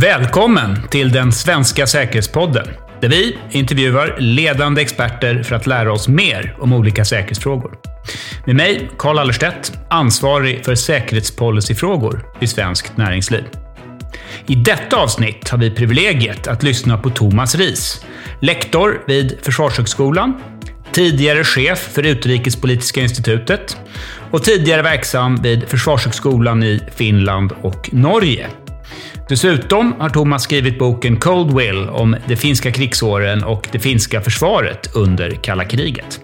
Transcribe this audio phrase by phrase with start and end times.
[0.00, 2.66] Välkommen till den svenska säkerhetspodden,
[3.00, 7.78] där vi intervjuar ledande experter för att lära oss mer om olika säkerhetsfrågor.
[8.46, 13.44] Med mig, Carl Allerstedt, ansvarig för säkerhetspolicyfrågor i Svenskt Näringsliv.
[14.46, 18.04] I detta avsnitt har vi privilegiet att lyssna på Thomas Ris,
[18.40, 20.40] lektor vid Försvarshögskolan,
[20.92, 23.76] tidigare chef för Utrikespolitiska institutet
[24.30, 28.46] och tidigare verksam vid Försvarshögskolan i Finland och Norge.
[29.28, 34.96] Dessutom har Thomas skrivit boken Cold Will om de finska krigsåren och det finska försvaret
[34.96, 36.20] under kalla kriget.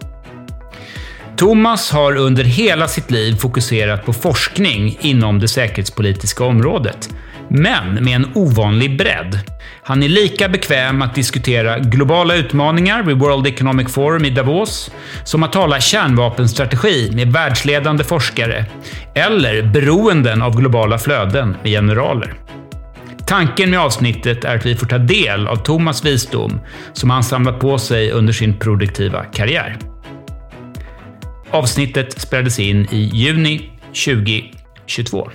[1.36, 7.10] Thomas har under hela sitt liv fokuserat på forskning inom det säkerhetspolitiska området,
[7.48, 9.38] men med en ovanlig bredd.
[9.82, 14.90] Han är lika bekväm att diskutera globala utmaningar vid World Economic Forum i Davos,
[15.24, 18.64] som att tala kärnvapenstrategi med världsledande forskare,
[19.14, 22.34] eller beroenden av globala flöden med generaler.
[23.26, 26.60] Tanken med avsnittet är att vi får ta del av Thomas visdom
[26.92, 29.78] som han samlat på sig under sin produktiva karriär.
[31.50, 33.70] Avsnittet spelades in i juni
[34.04, 35.30] 2022.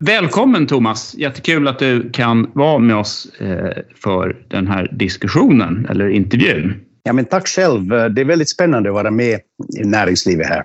[0.00, 1.14] Välkommen Thomas!
[1.18, 6.74] Jättekul att du kan vara med oss eh, för den här diskussionen, eller intervjun.
[7.02, 7.88] Ja, men tack själv.
[7.88, 9.40] Det är väldigt spännande att vara med
[9.80, 10.62] i näringslivet här.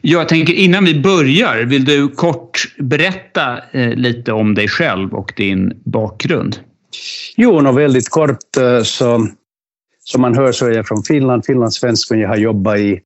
[0.00, 5.32] Jag tänker innan vi börjar, vill du kort berätta eh, lite om dig själv och
[5.36, 6.58] din bakgrund?
[7.36, 8.56] Jo, no, väldigt kort.
[8.56, 9.28] Eh, så,
[10.04, 13.00] som man hör så är jag från Finland, finlandssvensk, och jag har jobbat i,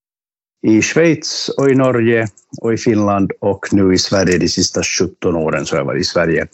[0.66, 2.26] i Schweiz och i Norge
[2.60, 6.00] och i Finland och nu i Sverige de sista 17 åren så har jag varit
[6.00, 6.46] i Sverige.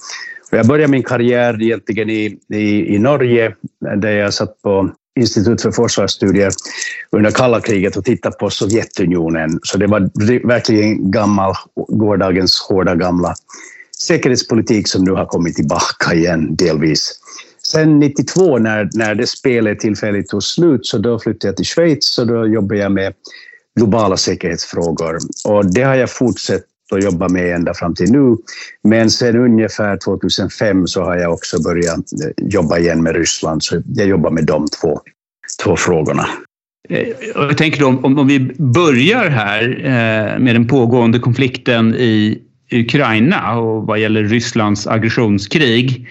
[0.53, 3.55] Och jag började min karriär egentligen i, i, i Norge
[3.97, 4.91] där jag satt på
[5.21, 6.53] Institut för försvarsstudier
[7.11, 9.59] under kalla kriget och tittade på Sovjetunionen.
[9.63, 10.01] Så det var
[10.47, 11.55] verkligen gammal,
[11.89, 13.35] gårdagens hårda gamla
[13.99, 17.13] säkerhetspolitik som nu har kommit tillbaka igen delvis.
[17.63, 22.19] Sen 92 när, när det spelet tillfälligt tog slut så då flyttade jag till Schweiz
[22.19, 23.15] och då jobbade jag med
[23.77, 25.19] globala säkerhetsfrågor.
[25.45, 28.37] Och det har jag fortsatt och jobba med ända fram till nu.
[28.85, 33.83] Men sen ungefär 2005 så har jag också börjat eh, jobba igen med Ryssland, så
[33.95, 35.01] jag jobbar med de två,
[35.65, 36.27] två frågorna.
[36.89, 42.43] Eh, jag tänker då, om, om vi börjar här eh, med den pågående konflikten i
[42.73, 46.09] Ukraina och vad gäller Rysslands aggressionskrig.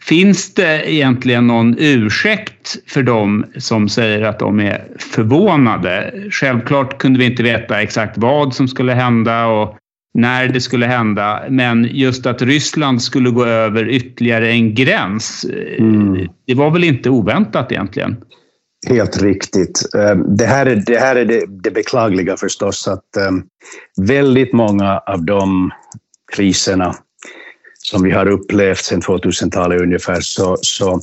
[0.00, 6.14] Finns det egentligen någon ursäkt för dem som säger att de är förvånade?
[6.30, 9.77] Självklart kunde vi inte veta exakt vad som skulle hända och
[10.14, 11.42] när det skulle hända.
[11.50, 15.46] Men just att Ryssland skulle gå över ytterligare en gräns,
[15.78, 16.28] mm.
[16.46, 18.16] det var väl inte oväntat egentligen?
[18.86, 19.94] Helt riktigt.
[19.94, 23.44] Ehm, det här är det, här är det, det beklagliga förstås, att um,
[24.06, 25.70] väldigt många av de
[26.32, 26.94] kriserna
[27.78, 31.00] som vi har upplevt sedan 2000-talet ungefär, så, så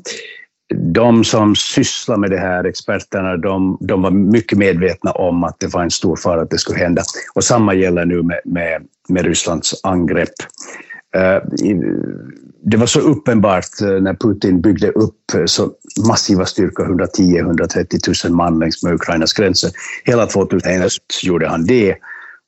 [0.73, 5.73] de som sysslar med det här, experterna, de, de, var mycket medvetna om att det
[5.73, 7.03] var en stor fara att det skulle hända.
[7.35, 10.33] Och samma gäller nu med, med, med Rysslands angrepp.
[11.15, 11.41] Eh,
[12.63, 15.71] det var så uppenbart eh, när Putin byggde upp eh, så
[16.07, 19.71] massiva styrkor, 110-130 000 man längs med Ukrainas gränser.
[20.03, 20.91] Hela 2001
[21.23, 21.95] gjorde han det.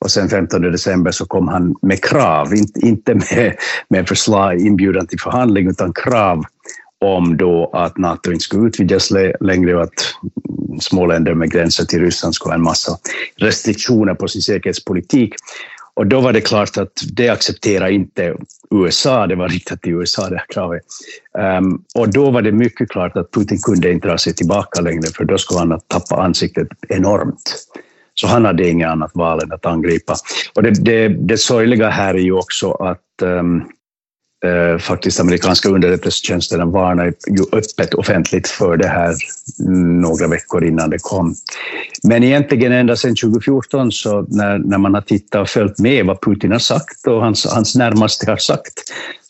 [0.00, 3.54] Och sen 15 december så kom han med krav, inte, inte med,
[3.88, 6.44] med förslag, inbjudan till förhandling, utan krav
[7.00, 9.10] om då att NATO inte skulle utvidgas
[9.40, 10.14] längre och att
[10.80, 12.98] små länder med gränser till Ryssland skulle ha en massa
[13.36, 15.34] restriktioner på sin säkerhetspolitik.
[15.94, 18.36] Och då var det klart att det accepterar inte
[18.70, 20.82] USA, det var riktat till USA det här kravet.
[21.58, 25.06] Um, och då var det mycket klart att Putin kunde inte dra sig tillbaka längre
[25.16, 27.54] för då skulle han tappa ansiktet enormt.
[28.14, 30.14] Så han hade inget annat val än att angripa.
[30.54, 33.64] Och det, det, det sorgliga här är ju också att um,
[34.44, 39.14] eh, faktiskt amerikanska underrättelsetjänsterna varnade ju öppet offentligt för det här
[40.02, 41.34] några veckor innan det kom.
[42.02, 46.20] Men egentligen ända sedan 2014 så när, när man har tittat och följt med vad
[46.20, 48.72] Putin har sagt och hans, hans närmaste har sagt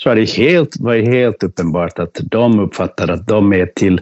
[0.03, 4.01] så är det helt, varit helt uppenbart att de uppfattar att de är till...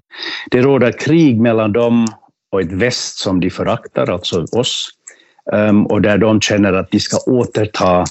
[0.50, 2.06] Det råder krig mellan dem
[2.52, 4.88] och ett väst som de föraktar, alltså oss,
[5.52, 8.04] um, och där de känner att de ska återta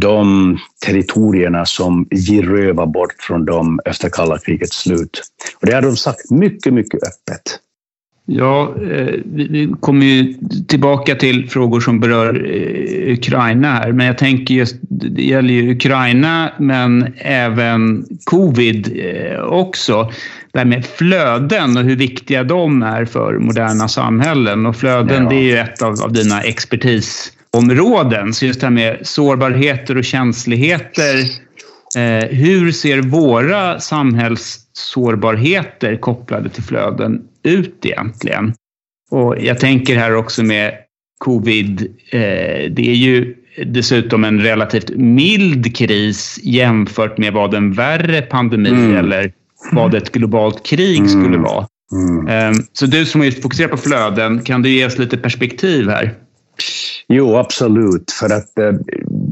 [0.00, 5.22] de territorierna som vi rövar bort från dem efter kalla krigets slut.
[5.60, 7.58] Och det har de sagt mycket, mycket öppet.
[8.26, 10.34] Ja, eh, vi kommer ju
[10.68, 15.72] tillbaka till frågor som berör eh, Ukraina här, men jag tänker just, det gäller ju
[15.72, 20.12] Ukraina men även covid eh, också.
[20.52, 24.66] Det här med flöden och hur viktiga de är för moderna samhällen.
[24.66, 25.28] Och flöden, ja.
[25.28, 28.32] det är ju ett av, av dina expertis områden.
[28.32, 31.16] Så just det här med sårbarheter och känsligheter
[31.96, 38.54] Eh, hur ser våra samhällssårbarheter kopplade till flöden ut egentligen?
[39.10, 40.74] Och jag tänker här också med
[41.18, 41.80] covid.
[42.10, 43.34] Eh, det är ju
[43.66, 48.96] dessutom en relativt mild kris jämfört med vad en värre pandemi mm.
[48.96, 49.32] eller
[49.72, 51.08] vad ett globalt krig mm.
[51.08, 51.66] skulle vara.
[51.92, 52.28] Mm.
[52.28, 56.14] Ehm, så du som just fokuserar på flöden, kan du ge oss lite perspektiv här?
[57.08, 58.10] Jo, absolut.
[58.10, 58.72] För att eh,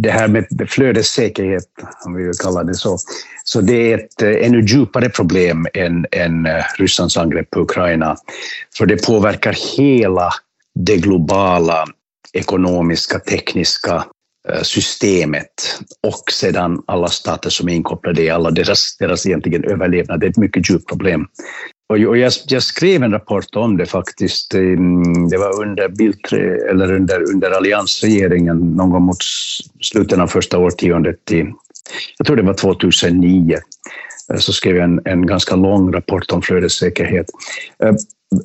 [0.02, 1.64] det här med flödessäkerhet,
[2.06, 2.98] om vi vill kalla det så,
[3.44, 8.16] så det är ett eh, ännu djupare problem än, än eh, Rysslands angrepp på Ukraina.
[8.78, 10.30] För det påverkar hela
[10.74, 11.86] det globala
[12.32, 14.04] ekonomiska, tekniska
[14.62, 20.20] systemet och sedan alla stater som är inkopplade i alla deras, deras egentligen överlevnad.
[20.20, 21.26] Det är ett mycket djupt problem.
[21.90, 24.50] Och jag, jag, skrev en rapport om det faktiskt.
[25.30, 26.32] Det var under Bildt,
[26.70, 29.16] eller under, under alliansregeringen någon gång mot
[29.80, 31.32] slutet av första årtiondet.
[31.32, 31.46] I,
[32.18, 33.58] jag tror det var 2009.
[34.32, 37.26] Eh, så skrev jag en, en ganska lång rapport om flödessäkerhet.
[37.84, 37.94] Eh,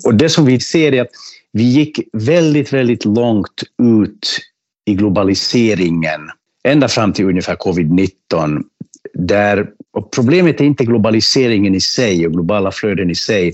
[0.05, 1.11] och det som vi ser är att
[1.51, 4.39] vi gick väldigt, väldigt långt ut
[4.85, 6.21] i globaliseringen
[6.67, 8.63] ända fram till ungefär covid-19
[9.13, 13.53] där, och problemet är inte globaliseringen i sig och globala flöden i sig.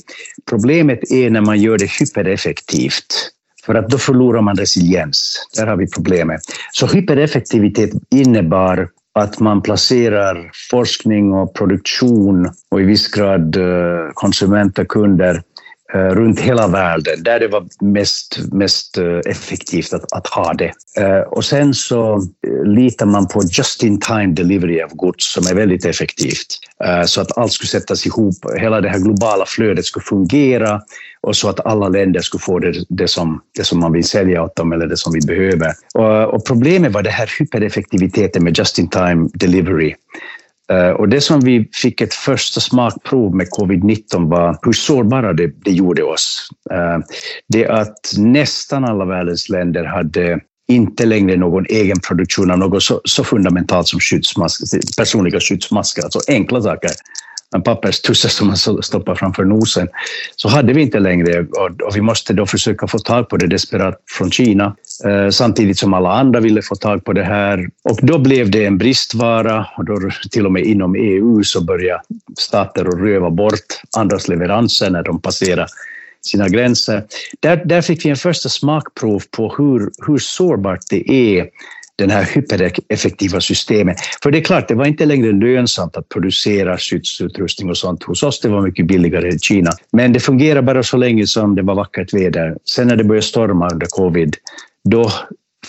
[0.50, 3.31] Problemet är när man gör det hypereffektivt.
[3.65, 5.48] För att då förlorar man resiliens.
[5.57, 6.42] Där har vi problemet.
[6.71, 14.86] Så hypereffektivitet innebar att man placerar forskning och produktion och i viss grad eh, konsumenter,
[14.86, 15.42] kunder
[15.94, 20.72] Eh, runt hela världen, där det var mest, mest eh, effektivt att, att ha det.
[20.98, 22.22] Eh, och sen så
[22.66, 26.58] litar man på just in time delivery av gods som är väldigt effektivt.
[27.06, 30.82] Så att allt skulle sättas ihop, hela det här globala flödet skulle fungera
[31.22, 34.44] och så att alla länder skulle få det, det, som, det som man vill sälja
[34.44, 35.74] åt dem eller det som vi behöver.
[35.94, 39.96] Och, och problemet var den här hypereffektiviteten med just in time delivery
[40.72, 45.48] Eh, och det som vi fick ett första smakprov med covid-19 var hur sårbara det,
[45.66, 46.50] det gjorde oss.
[46.72, 47.00] Eh,
[47.48, 53.02] det att nästan alla världens länder hade inte längre någon egen produktion av något så,
[53.04, 54.62] så fundamentalt som skyddsmask,
[54.98, 56.92] personliga skyddsmasker, alltså enkla saker
[57.56, 59.88] en papperstusse som man stoppar framför nosen,
[60.36, 63.95] så hade vi inte längre och, vi måste då försöka få tag på det desperat
[64.09, 64.75] från Kina,
[65.06, 67.69] eh, samtidigt som alla andra ville få tag på det här.
[67.83, 72.01] Och då blev det en bristvara och då till och med inom EU så började
[72.38, 75.68] stater att röva bort andras leveranser när de passerar
[76.21, 77.03] sina gränser.
[77.39, 81.50] Där, där fick vi en första smakprov på hur, hur sårbart det är
[82.01, 83.98] den här hypereffektiva systemet.
[84.24, 88.24] För det är klart, det var inte längre lönsamt att producera skyddsutrustning och sånt hos
[88.24, 88.39] oss.
[88.39, 89.71] Det var mycket billigare i Kina.
[89.92, 92.57] Men det fungerar bara så länge som det var vackert väder.
[92.65, 94.36] Sen när det började storma under covid,
[94.83, 95.12] då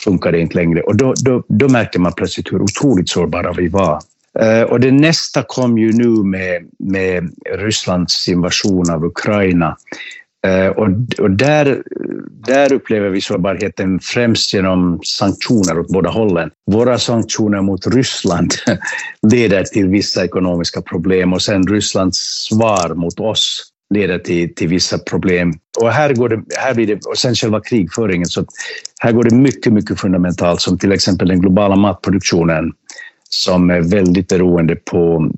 [0.05, 0.81] funkar det inte längre.
[0.81, 4.00] Och då, då, då märkte man plötsligt hur otroligt sårbara vi var.
[4.40, 9.76] Eh, och det nästa kom ju nu med, med Rysslands invasion av Ukraina.
[10.47, 11.83] Eh, och, och där
[12.47, 16.50] där upplever vi sårbarheten främst genom sanktioner åt båda hållen.
[16.71, 18.55] Våra sanktioner mot Ryssland
[19.33, 22.19] leder till vissa ekonomiska problem och sen Rysslands
[22.49, 25.53] svar mot oss leder till, till vissa problem.
[25.81, 28.44] Och här, går det, här blir det, och sen själva krigföringen, så
[29.01, 32.72] här går det mycket, mycket fundamentalt, som till exempel den globala matproduktionen
[33.29, 35.31] som är väldigt beroende på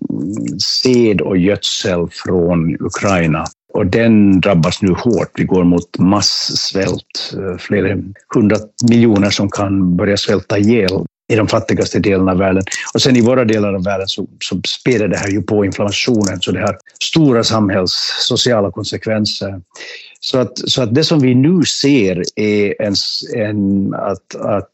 [0.59, 3.45] sed och gödsel från Ukraina.
[3.75, 5.31] Och den drabbas nu hårt.
[5.35, 7.35] Vi går mot massvält.
[7.35, 7.99] Eh, Flera
[8.35, 8.57] hundra
[8.91, 12.63] miljoner som kan börja svälta ihjäl i de fattigaste delarna av världen.
[12.95, 16.41] Och sen i våra delar av världen så, så späder det här ju på inflammationen,
[16.41, 19.61] så det har stora samhällssociala konsekvenser.
[20.21, 22.95] Så att, så att det som vi nu ser är en,
[23.37, 24.69] en, att, att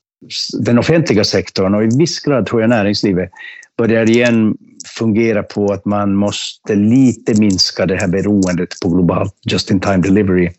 [0.58, 3.30] den offentliga sektorn och i viss grad tror jag näringslivet
[3.78, 4.56] börjar igen
[4.98, 10.50] fungera på att man måste lite minska det här beroendet på globalt just-in-time delivery.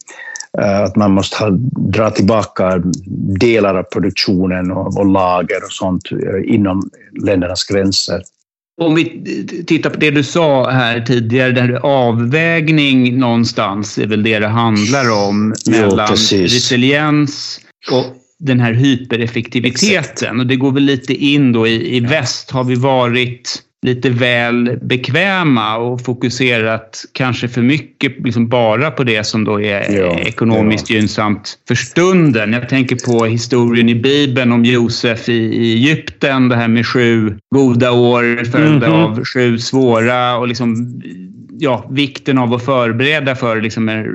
[0.57, 1.49] Eh, att man måste ha,
[1.93, 2.81] dra tillbaka
[3.39, 6.89] delar av produktionen och, och lager och sånt eh, inom
[7.23, 8.21] ländernas gränser.
[8.81, 9.23] Om vi
[9.67, 15.11] tittar på det du sa här tidigare, där avvägning någonstans är väl det det handlar
[15.27, 17.59] om mellan jo, resiliens
[17.91, 18.05] och
[18.39, 19.99] den här hypereffektiviteten.
[19.99, 20.39] Exakt.
[20.39, 24.79] Och det går väl lite in då i, i väst har vi varit lite väl
[24.81, 30.89] bekväma och fokuserat kanske för mycket liksom bara på det som då är ja, ekonomiskt
[30.89, 30.95] ja.
[30.95, 32.53] gynnsamt för stunden.
[32.53, 37.37] Jag tänker på historien i Bibeln om Josef i, i Egypten, det här med sju
[37.55, 39.03] goda år följda mm -hmm.
[39.03, 41.01] av sju svåra och liksom
[41.59, 44.05] ja, vikten av att förbereda för liksom en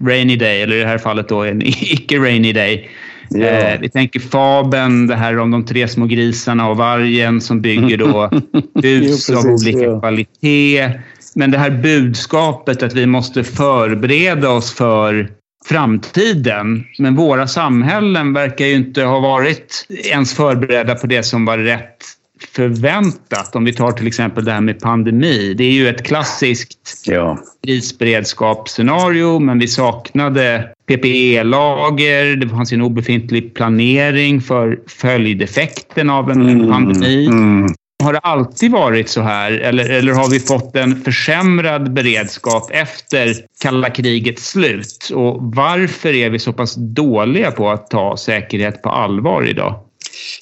[0.00, 2.90] rainy day, eller i det här fallet då en icke-rainy day.
[3.34, 7.96] Eh, vi tänker fabeln, det här om de tre små grisarna och vargen som bygger
[7.96, 8.30] då
[8.82, 10.00] hus jo, av olika ja.
[10.00, 10.90] kvalitet.
[11.34, 15.30] Men det här budskapet att vi måste förbereda oss för
[15.64, 16.84] framtiden.
[16.98, 22.04] Men våra samhällen verkar ju inte ha varit ens förberedda på det som var rätt
[22.44, 23.56] förväntat.
[23.56, 25.54] Om vi tar till exempel det här med pandemi.
[25.54, 27.38] Det är ju ett klassiskt ja.
[27.66, 32.36] krisberedskapsscenario, men vi saknade PPE-lager.
[32.36, 37.26] Det fanns en obefintlig planering för följdeffekten av en mm, pandemi.
[37.26, 37.74] Mm.
[38.02, 43.34] Har det alltid varit så här eller, eller har vi fått en försämrad beredskap efter
[43.62, 45.10] kalla krigets slut?
[45.14, 49.80] Och varför är vi så pass dåliga på att ta säkerhet på allvar idag?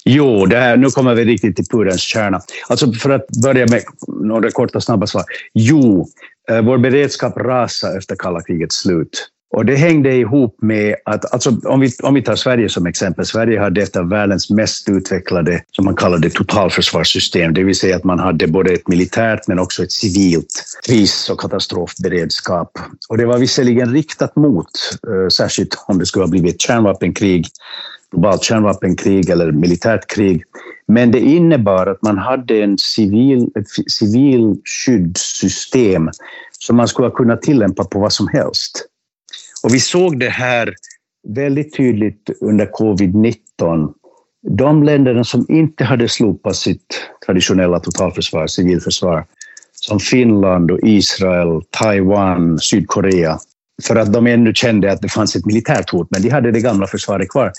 [0.05, 2.41] Jo, det här, nu kommer vi riktigt till pudelns kärna.
[2.67, 5.23] Alltså för att börja med några korta snabba svar.
[5.53, 6.07] Jo,
[6.51, 9.29] eh, vår beredskap rasade efter kalla krigets slut.
[9.51, 13.25] Och det hängde ihop med att, alltså om vi, om vi tar Sverige som exempel,
[13.25, 17.53] Sverige hade ett av världens mest utvecklade, som man kallar det, totalförsvarssystem.
[17.53, 21.39] Det vill säga att man hade både ett militärt men också ett civilt kris och
[21.39, 22.71] katastrofberedskap.
[23.09, 24.69] Och det var visserligen riktat mot,
[25.07, 27.47] eh, särskilt om det skulle ha blivit ett kärnvapenkrig,
[28.11, 30.43] globalt kärnvapenkrig eller militärt krig.
[30.87, 36.09] Men det innebar att man hade en civil, ett civil skyddssystem
[36.59, 38.85] som man skulle kunna tillämpa på vad som helst.
[39.63, 40.73] Och vi såg det här
[41.27, 43.93] väldigt tydligt under covid-19.
[44.47, 49.25] De länderna som inte hade slopat sitt traditionella totalförsvar, civilförsvar,
[49.71, 53.39] som Finland och Israel, Taiwan, Sydkorea,
[53.83, 56.61] för att de ännu kände att det fanns ett militärt hot, men de hade det
[56.61, 57.51] gamla försvaret kvar.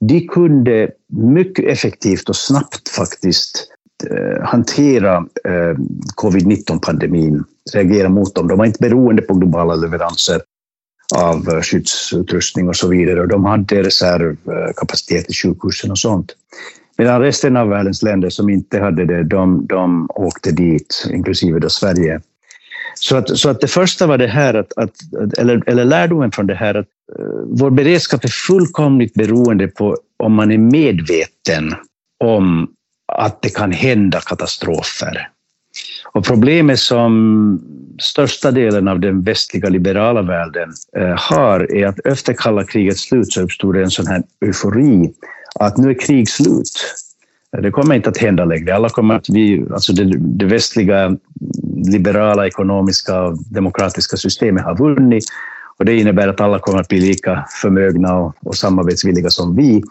[0.00, 3.68] De kunde mycket effektivt och snabbt faktiskt
[4.10, 5.76] eh, hantera eh,
[6.14, 8.48] covid-19-pandemin, reagera mot dem.
[8.48, 10.40] De var inte beroende på globala leveranser
[11.16, 13.20] av eh, skyddsutrustning och så vidare.
[13.20, 16.32] Och de hade reservkapacitet i sjukhusen och sånt.
[16.98, 21.68] Medan resten av världens länder som inte hade det, de, de åkte dit, inklusive då
[21.68, 22.20] Sverige.
[23.00, 24.92] Så att, så att det första var det här, att, att,
[25.38, 26.86] eller, eller lärdomen från det här, att
[27.20, 31.74] uh, vår beredskap är fullkomligt beroende på om man är medveten
[32.24, 32.68] om
[33.12, 35.28] att det kan hända katastrofer.
[36.12, 37.60] Och problemet som
[38.00, 43.32] största delen av den västliga liberala världen eh, har är att efter kalla krigets slut
[43.32, 45.12] så uppstod det en sån här eufori
[45.60, 46.94] att nu är krig slut.
[47.62, 48.74] Det kommer inte att hända längre.
[48.74, 51.16] Alla kommer att vi, alltså det, det västliga
[51.92, 55.24] liberala, ekonomiska och demokratiska systemet har vunnit
[55.78, 59.82] och det innebär att alla kommer att bli lika förmögna och, och samarbetsvilliga som vi.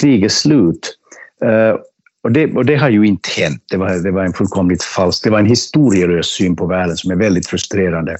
[0.00, 0.96] Krig är slut.
[1.44, 1.80] Uh,
[2.22, 3.62] och det, och det har ju inte hänt.
[3.70, 7.10] Det var, det var en fullkomligt falsk, det var en historielös syn på världen som
[7.10, 8.16] är väldigt frustrerande.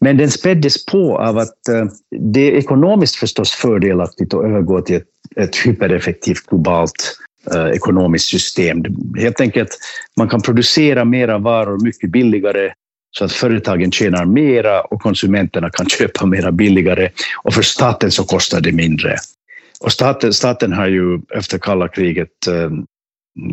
[0.00, 4.96] Men den späddes på av att uh, det är ekonomiskt förstås fördelaktigt att övergå till
[4.96, 7.18] ett, ett hypereffektivt globalt
[7.54, 8.82] Eh, ekonomiskt system.
[9.18, 9.78] Helt enkelt,
[10.16, 12.72] man kan producera mera varor mycket billigare
[13.10, 17.10] så att företagen tjänar mera och konsumenterna kan köpa mera billigare
[17.42, 19.16] och för staten så kostar det mindre.
[19.80, 22.70] Och staten, staten har ju efter kalla kriget eh,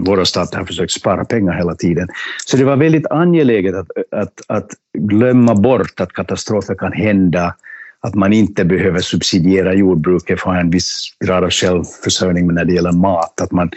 [0.06, 2.08] våra stater har försökt spara pengar hela tiden.
[2.46, 7.56] Så det var väldigt angeläget att, att, att glömma bort att katastrofer kan hända,
[8.06, 12.92] att man inte behöver subsidiera jordbruket för en viss grad av självförsörjning när det gäller
[12.92, 13.72] mat, att man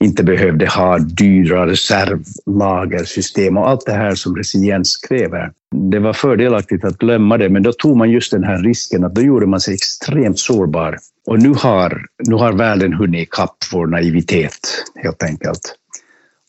[0.00, 5.52] inte behövde ha dyra reservlagersystem och allt det här som resiliens kräver.
[5.90, 9.14] Det var fördelaktigt att glömma det, men då tog man just den här risken att
[9.14, 13.86] då gjorde man sig extremt sårbar och nu har, nu har världen hunnit ikapp vår
[13.86, 15.74] naivitet, helt enkelt.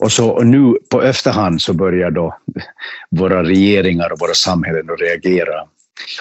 [0.04, 2.38] Och, så, och nu på efterhand så börjar då
[3.10, 5.73] våra regeringar och våra samhällen att reagera.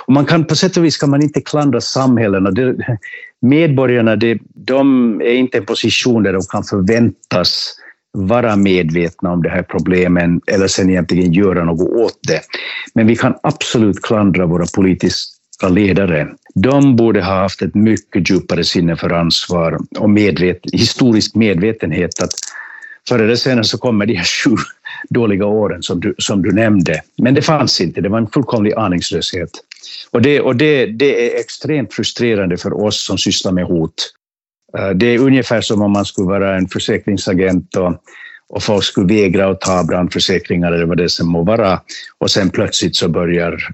[0.07, 2.51] Och man kan, på sätt och vis kan man inte klandra samhällena.
[2.51, 2.77] Det,
[3.41, 7.77] medborgarna det, de är inte i en position där de kan förväntas
[8.13, 12.41] vara medvetna om de här problemen eller sen egentligen göra något åt det.
[12.95, 18.65] Men vi kan absolut klandra våra politiska ledare, de borde ha haft ett mycket djupare
[18.65, 22.33] sinne för ansvar och medvet, historisk medvetenhet att
[23.09, 24.57] förr eller senare så kommer de här sju
[25.09, 27.01] dåliga åren som du, som du nämnde.
[27.19, 29.51] Men det fanns inte, det var en fullkomlig aningslöshet.
[30.11, 33.95] Och, det, och det, det är extremt frustrerande för oss som sysslar med hot.
[34.79, 38.03] Eh, det är ungefär som om man skulle vara en försäkringsagent och
[38.53, 41.81] och folk skulle vägra att ta brandförsäkringar eller vad det som må vara.
[42.19, 43.69] Och sen plötsligt så börjar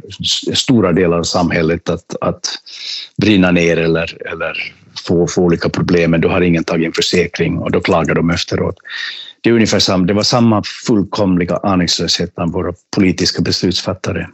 [0.54, 2.40] stora delar av samhället att, att
[3.16, 4.75] brinna ner eller, eller
[5.06, 8.30] få, få olika problem, men då har ingen tagit en försäkring och då klagar de
[8.30, 8.76] efteråt.
[9.42, 14.28] Det, är ungefär samma, det var samma fullkomliga aningslöshet bland våra politiska beslutsfattare.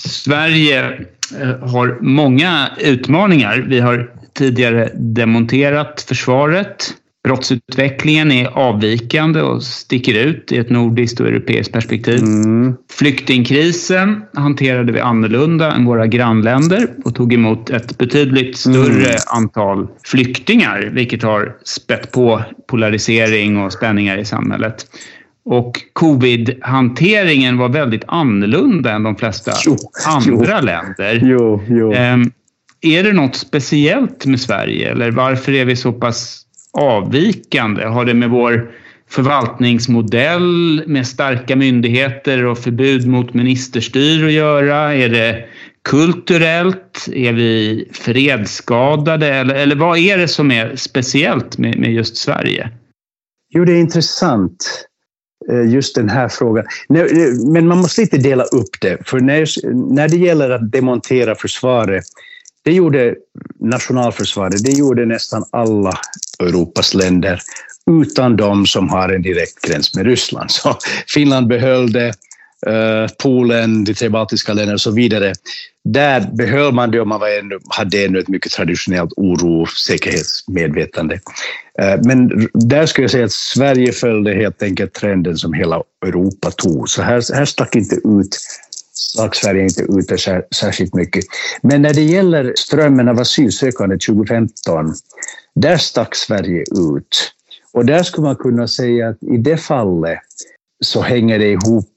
[0.00, 1.06] Sverige
[1.40, 3.66] eh, har många utmaningar.
[3.68, 6.94] Vi har tidigare demonterat försvaret.
[7.28, 12.18] Brottsutvecklingen är avvikande och sticker ut i ett nordiskt och europeiskt perspektiv.
[12.18, 12.74] Mm.
[12.92, 19.16] Flyktingkrisen hanterade vi annorlunda än våra grannländer och tog emot ett betydligt större mm.
[19.26, 24.86] antal flyktingar, vilket har spett på polarisering och spänningar i samhället.
[25.44, 30.66] Och covid-hanteringen var väldigt annorlunda än de flesta jo, andra jo.
[30.66, 31.20] länder.
[31.22, 31.92] Jo, jo.
[31.92, 32.30] Um,
[32.80, 37.84] är det något speciellt med Sverige eller varför är vi så pass avvikande?
[37.84, 38.70] Har det med vår
[39.10, 44.94] förvaltningsmodell med starka myndigheter och förbud mot ministerstyr att göra?
[44.94, 45.44] Är det
[45.84, 47.08] kulturellt?
[47.12, 49.26] Är vi fredsskadade?
[49.26, 52.70] Eller, eller vad är det som är speciellt med, med just Sverige?
[53.54, 54.86] Jo, det är intressant
[55.50, 56.64] eh, just den här frågan.
[57.52, 59.46] Men man måste inte dela upp det, för när,
[59.94, 62.04] när det gäller att demontera försvaret
[62.68, 63.14] det gjorde
[63.60, 65.98] nationalförsvaret, det gjorde nästan alla
[66.42, 67.40] Europas länder,
[67.90, 70.50] utan de som har en direkt gräns med Ryssland.
[70.50, 70.76] Så
[71.06, 72.08] Finland behöll det,
[72.66, 75.32] eh, Polen, de tre baltiska länderna och så vidare.
[75.84, 81.20] Där behöll man det och man var ännu, hade ännu ett mycket traditionellt oro, säkerhetsmedvetande.
[81.80, 86.50] Eh, men där skulle jag säga att Sverige följde helt enkelt trenden som hela Europa
[86.50, 86.88] tog.
[86.88, 88.38] Så här, här stack inte ut
[88.98, 90.20] stack Sverige inte ut
[90.54, 91.24] särskilt mycket.
[91.62, 94.94] Men när det gäller strömmen av asylsökande 2015,
[95.60, 97.32] där stack Sverige ut.
[97.72, 100.18] Och där skulle man kunna säga att i det fallet
[100.84, 101.88] så hänger det ihop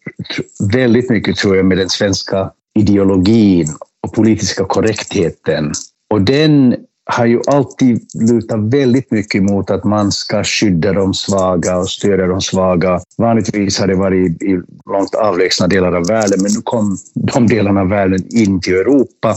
[0.73, 3.67] väldigt mycket, tror jag, med den svenska ideologin
[4.01, 5.71] och politiska korrektheten.
[6.09, 6.75] Och den
[7.05, 12.27] har ju alltid lutat väldigt mycket mot att man ska skydda de svaga och stödja
[12.27, 13.01] de svaga.
[13.17, 17.81] Vanligtvis har det varit i långt avlägsna delar av världen, men nu kom de delarna
[17.81, 19.35] av världen in till Europa.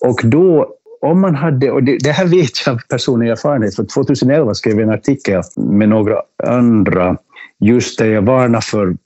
[0.00, 3.84] Och då, om man hade, och det, det här vet jag av personlig erfarenhet, för
[3.84, 7.16] 2011 skrev jag en artikel med några andra
[7.64, 8.96] just där jag varnar för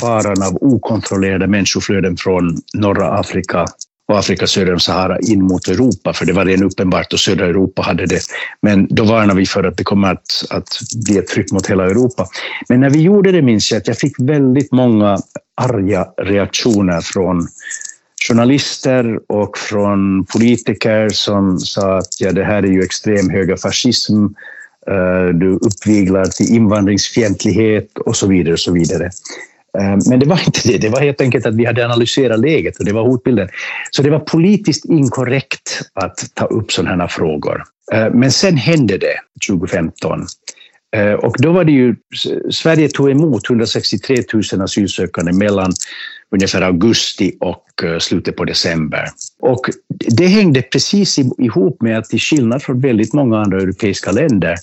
[0.00, 3.66] faran av okontrollerade människoflöden från norra Afrika
[4.10, 7.46] och Afrika söder om Sahara in mot Europa, för det var redan uppenbart och södra
[7.46, 8.20] Europa hade det.
[8.62, 10.68] Men då varnade vi för att det kommer att, att
[11.06, 12.26] bli ett tryck mot hela Europa.
[12.68, 15.18] Men när vi gjorde det minns jag att jag fick väldigt många
[15.56, 17.48] arga reaktioner från
[18.28, 24.24] journalister och från politiker som sa att ja, det här är ju extrem högerfascism,
[24.86, 28.52] eh, du uppviglar till invandringsfientlighet och så vidare.
[28.52, 29.10] Och så vidare.
[29.78, 30.78] Eh, men det var inte det.
[30.78, 33.48] Det var helt enkelt att vi hade analyserat läget och det var hotbilden.
[33.90, 37.62] Så det var politiskt inkorrekt att ta upp sådana här frågor.
[37.92, 39.14] Eh, men sen hände det
[39.48, 40.26] 2015.
[41.22, 41.96] Och då var det ju,
[42.50, 44.16] Sverige tog emot 163
[44.52, 45.72] 000 asylsökande mellan
[46.30, 49.04] ungefär augusti och eh, slutet på december.
[49.40, 54.56] Och det hängde precis ihop med att till skillnad från väldigt många andra europeiska länder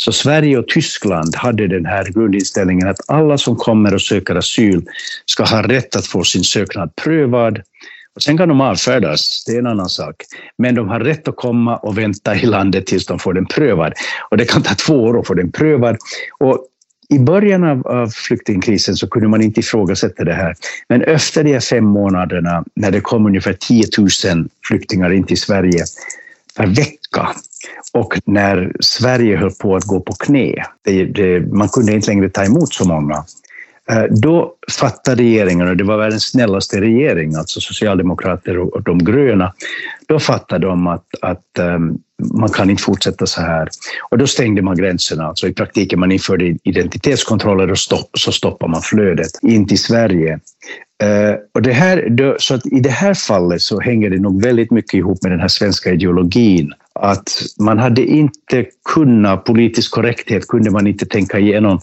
[0.00, 4.82] så Sverige och Tyskland hade den här grundinställningen att alla som kommer och söker asyl
[5.26, 7.58] ska ha rätt att få sin söknad prövad.
[8.16, 10.16] Och sen kan de avfärdas, det är en annan sak.
[10.58, 13.92] Men de har rätt att komma och vänta i landet tills de får den prövad.
[14.30, 15.96] Och det kan ta två år att få den prövad.
[16.38, 16.66] Och
[17.10, 20.54] i början av, av flyktingkrisen så kunde man inte ifrågasätta det här.
[20.88, 25.84] Men efter de fem månaderna, när det kom ungefär 10 000 flyktingar in till Sverige
[26.56, 27.28] per vecka,
[27.92, 32.28] och när Sverige höll på att gå på knä, det, det, man kunde inte längre
[32.28, 33.24] ta emot så många,
[33.90, 39.52] Eh, då fattade regeringen, och det var världens snällaste regering, alltså socialdemokrater och de gröna,
[40.08, 41.98] då fattade de att, att ehm,
[42.34, 43.68] man kan inte fortsätta så här.
[44.10, 48.72] Och då stängde man gränserna, alltså i praktiken man införde identitetskontroller och stopp, så stoppade
[48.72, 50.40] man flödet in till Sverige.
[51.02, 54.70] Eh, och det här, så att I det här fallet så hänger det nog väldigt
[54.70, 60.70] mycket ihop med den här svenska ideologin att man hade inte kunnat, politisk korrekthet kunde
[60.70, 61.80] man inte tänka igenom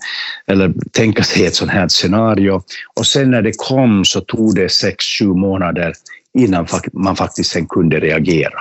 [0.47, 2.61] eller tänka sig ett sånt här scenario.
[2.95, 5.93] Och sen när det kom så tog det sex, sju månader
[6.37, 8.59] innan man faktiskt sen kunde reagera.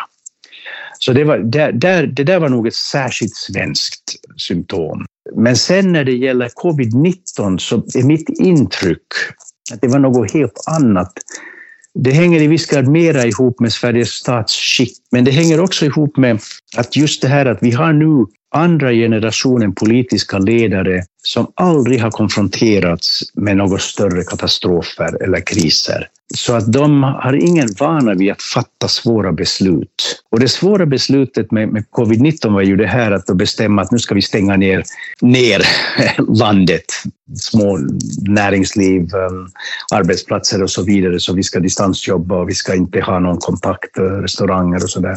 [0.98, 5.04] Så det, var, där, där, det där var nog ett särskilt svenskt symptom.
[5.34, 9.06] Men sen när det gäller covid-19 så är mitt intryck
[9.72, 11.12] att det var något helt annat
[11.98, 16.16] det hänger i viss grad mera ihop med Sveriges statsskick, men det hänger också ihop
[16.16, 16.40] med
[16.76, 22.10] att just det här att vi har nu andra generationen politiska ledare som aldrig har
[22.10, 26.08] konfronterats med några större katastrofer eller kriser.
[26.34, 30.22] Så att de har ingen vana vid att fatta svåra beslut.
[30.30, 33.98] Och det svåra beslutet med, med covid-19 var ju det här att bestämma att nu
[33.98, 34.84] ska vi stänga ner,
[35.20, 35.62] ner
[36.38, 36.84] landet.
[37.34, 37.78] Små
[38.28, 39.48] näringsliv, um,
[39.92, 41.20] arbetsplatser och så vidare.
[41.20, 45.00] Så vi ska distansjobba och vi ska inte ha någon kontakt, eh, restauranger och så
[45.00, 45.16] där.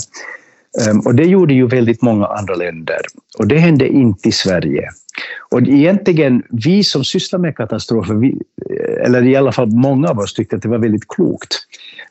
[0.77, 2.99] Ehm, och det gjorde ju väldigt många andra länder.
[3.37, 4.89] Och det hände inte i Sverige.
[5.51, 10.19] Och egentligen, vi som sysslar med katastrofer, vi, eh, eller i alla fall många av
[10.19, 11.55] oss tyckte att det var väldigt klokt.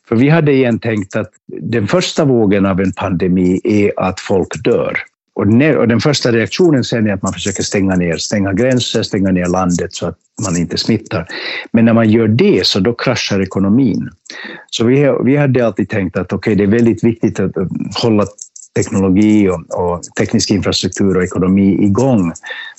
[0.08, 4.64] För vi hade igen tänkt att den första vågen av en pandemi är att folk
[4.64, 4.98] dör.
[5.38, 5.46] Och,
[5.88, 9.94] den första reaktionen sen är att man försöker stänga ner, stänga gränser, stänga ner landet
[9.94, 11.26] så att man inte smittar.
[11.72, 14.10] Men när man gör det så då kraschar ekonomin.
[14.70, 17.52] Så vi, vi hade alltid tänkt att okay, det är väldigt viktigt att
[18.02, 18.26] hålla
[18.78, 22.32] teknologi och, och, teknisk infrastruktur och ekonomi igång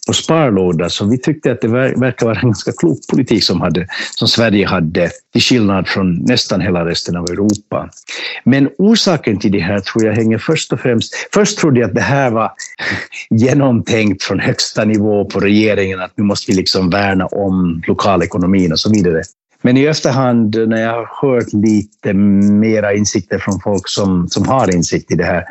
[0.07, 0.89] på sparlåda.
[0.89, 4.67] Så vi tyckte att det verkar vara en ganska klok politik som, hade, som Sverige
[4.67, 7.89] hade, till skillnad från nästan hela resten av Europa.
[8.43, 11.13] Men orsaken till det här tror jag hänger först och främst...
[11.33, 12.51] Först trodde jag att det här var
[13.29, 18.79] genomtänkt från högsta nivå på regeringen, att nu måste vi liksom värna om lokalekonomin och
[18.79, 19.21] så vidare.
[19.61, 24.75] Men i efterhand, när jag har hört lite mera insikter från folk som, som har
[24.75, 25.43] insikt i det här,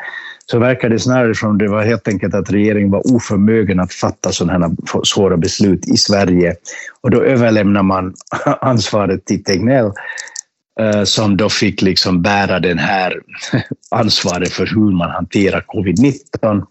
[0.51, 4.33] så verkar det snarare som det var helt enkelt att regeringen var oförmögen att fatta
[4.33, 6.55] sådana här svåra beslut i Sverige.
[7.01, 8.15] Och då överlämnar man
[8.61, 9.93] ansvaret till Tegnell
[10.81, 13.21] eh, som då fick liksom bära den här
[13.91, 16.65] ansvaret för hur man hanterar covid-19.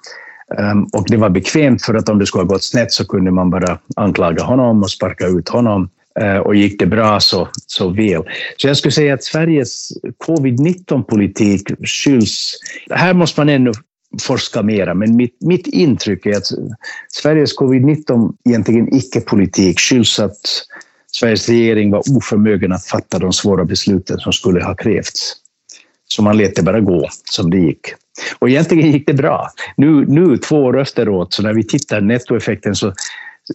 [0.57, 3.31] Ehm, och det var bekvämt för att om det skulle ha gått snett så kunde
[3.31, 5.89] man bara anklaga honom och sparka ut honom.
[6.21, 8.23] Eh, och gick det bra så, så väl.
[8.57, 12.59] Så jag skulle säga att Sveriges covid-19-politik skylls...
[12.89, 13.71] Här måste man ännu
[14.21, 16.47] forska mera, men mitt, mitt intryck är att
[17.09, 20.39] Sveriges covid-19 egentligen icke-politik skylls att
[21.11, 25.33] Sveriges regering var oförmögen att fatta de svåra besluten som skulle ha krävts.
[26.07, 27.87] Så man lät det bara gå som det gick.
[28.39, 29.49] Och egentligen gick det bra.
[29.77, 32.93] Nu, nu två år efteråt, så när vi tittar nettoeffekten så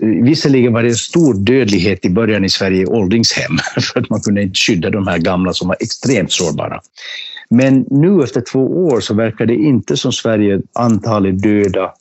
[0.00, 3.58] Visserligen var det en stor dödlighet i början i Sverige i åldringshem,
[3.92, 6.80] för att man kunde inte skydda de här gamla som var extremt sårbara.
[7.50, 11.92] Men nu efter två år så verkar det inte som Sverige, antalet döda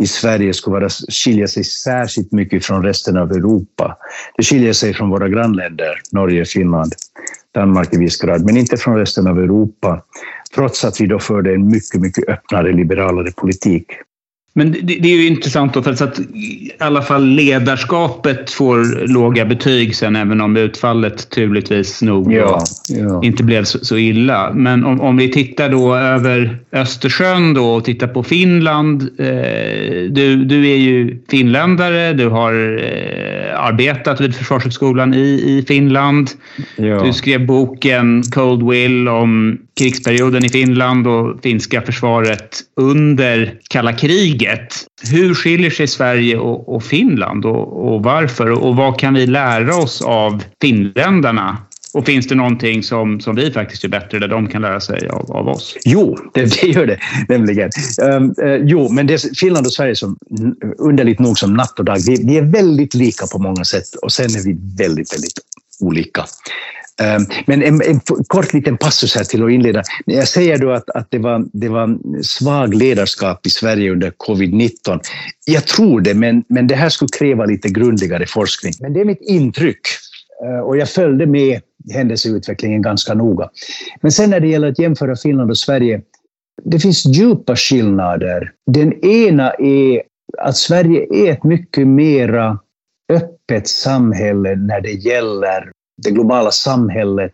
[0.00, 3.96] i Sverige skulle vara, skilja sig särskilt mycket från resten av Europa.
[4.36, 6.92] Det skiljer sig från våra grannländer, Norge, Finland,
[7.54, 10.02] Danmark i viss grad, men inte från resten av Europa,
[10.54, 13.86] trots att vi då förde en mycket, mycket öppnare, liberalare politik.
[14.58, 19.44] Men det, det, är ju intressant då, för att i alla fall ledarskapet får låga
[19.44, 23.20] betyg sen, även om utfallet turligtvis nog ja, ja.
[23.24, 24.52] inte blev så, så, illa.
[24.52, 29.02] Men om, om, vi tittar då över Östersjön då och tittar på Finland.
[29.18, 29.26] Eh,
[30.10, 36.30] du, du är ju finländare, du har eh, arbetat vid Försvarshögskolan i, i Finland.
[36.76, 37.04] Ja.
[37.04, 44.74] Du skrev boken Cold Will om krigsperioden i Finland och finska försvaret under kalla kriget.
[45.10, 48.50] Hur skiljer sig Sverige och, och Finland och, och, varför?
[48.50, 51.58] Och vad kan vi lära oss av finländarna?
[51.94, 55.08] Och finns det någonting som, som vi faktiskt gör bättre där de kan lära sig
[55.08, 55.76] av, av oss?
[55.84, 57.70] Jo, det, det gör det nämligen.
[58.02, 60.16] Um, uh, jo, men det Finland och Sverige som
[60.78, 61.98] underligt nog som natt och dag.
[62.06, 65.38] Vi, vi är väldigt lika på många sätt och sen är vi väldigt, väldigt
[65.80, 66.24] olika.
[67.00, 69.82] Ehm, men en, en, kort liten passus här till att inleda.
[70.04, 75.00] Jag säger då att, att det, var, det var svag ledarskap i Sverige under covid-19.
[75.46, 78.72] Jag tror det, men, men det här skulle kräva lite grundligare forskning.
[78.80, 79.80] Men det är mitt intryck.
[80.44, 81.60] Eh, och jag följde med
[81.92, 83.48] händelseutvecklingen ganska noga.
[84.00, 86.00] Men sen när det gäller att jämföra Finland och Sverige,
[86.64, 88.52] det finns djupa skillnader.
[88.70, 90.02] Den ena är
[90.38, 92.58] att Sverige är ett mycket mera
[93.12, 95.72] öppet samhälle när det gäller
[96.04, 97.32] det globala samhället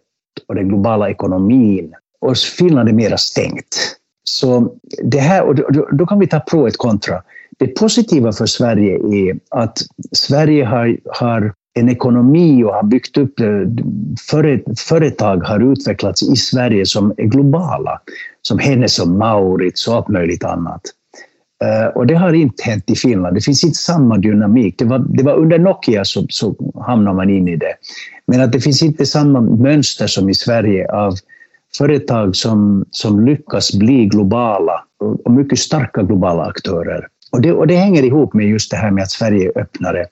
[0.49, 1.95] och den globala ekonomin.
[2.21, 3.97] Och Finland är mera stängt.
[4.25, 4.75] Så
[5.05, 7.23] det här, och då, då kan vi ta pro ett kontra.
[7.59, 9.79] Det positiva för Sverige är att
[10.13, 13.47] Sverige har, har en ekonomi och har byggt upp eh,
[14.89, 18.01] företag har utvecklats i Sverige som är globala.
[18.43, 20.81] Som Hennes och Maurits och allt möjligt annat.
[21.65, 23.37] Eh, och det har inte hänt i Finland.
[23.37, 24.75] Det finns inte samma dynamik.
[24.79, 26.55] Det var, det var under Nokia så, så
[26.87, 27.75] hamnade man in i det.
[28.27, 31.15] Men att det finns inte samma mönster som i Sverige av
[31.79, 34.85] företag som, som lyckas bli globala
[35.25, 37.07] och mycket starka globala aktörer.
[37.33, 40.07] Och det, och det hänger ihop med just det här med att Sverige är öppnare.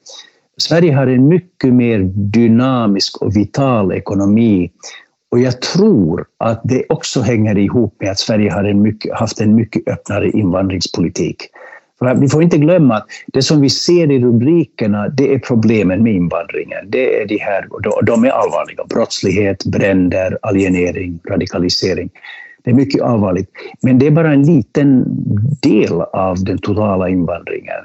[0.59, 4.70] Sverige har en mycket mer dynamisk och vital ekonomi
[5.33, 9.40] och jag tror att det också hänger ihop med att Sverige har en mycket, haft
[9.40, 11.37] en mycket öppnare invandringspolitik.
[11.99, 16.03] För vi får inte glömma att det som vi ser i rubrikerna, det är problemen
[16.03, 16.90] med invandringen.
[16.90, 17.66] Det är de här,
[18.03, 18.85] de är allvarliga.
[18.85, 22.11] Brottslighet, bränder, alienering, radikalisering.
[22.64, 23.51] Det är mycket allvarligt.
[23.83, 25.05] Men det är bara en liten
[25.62, 27.81] del av den totala invandringen.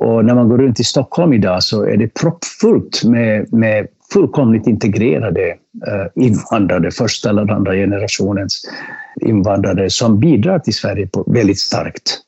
[0.00, 4.66] Och när man går runt i Stockholm idag så är det proppfullt med, med fullkomligt
[4.66, 5.48] integrerade
[5.86, 8.62] eh, invandrare, första eller andra generationens
[9.20, 12.20] invandrare som bidrar till Sverige på väldigt starkt.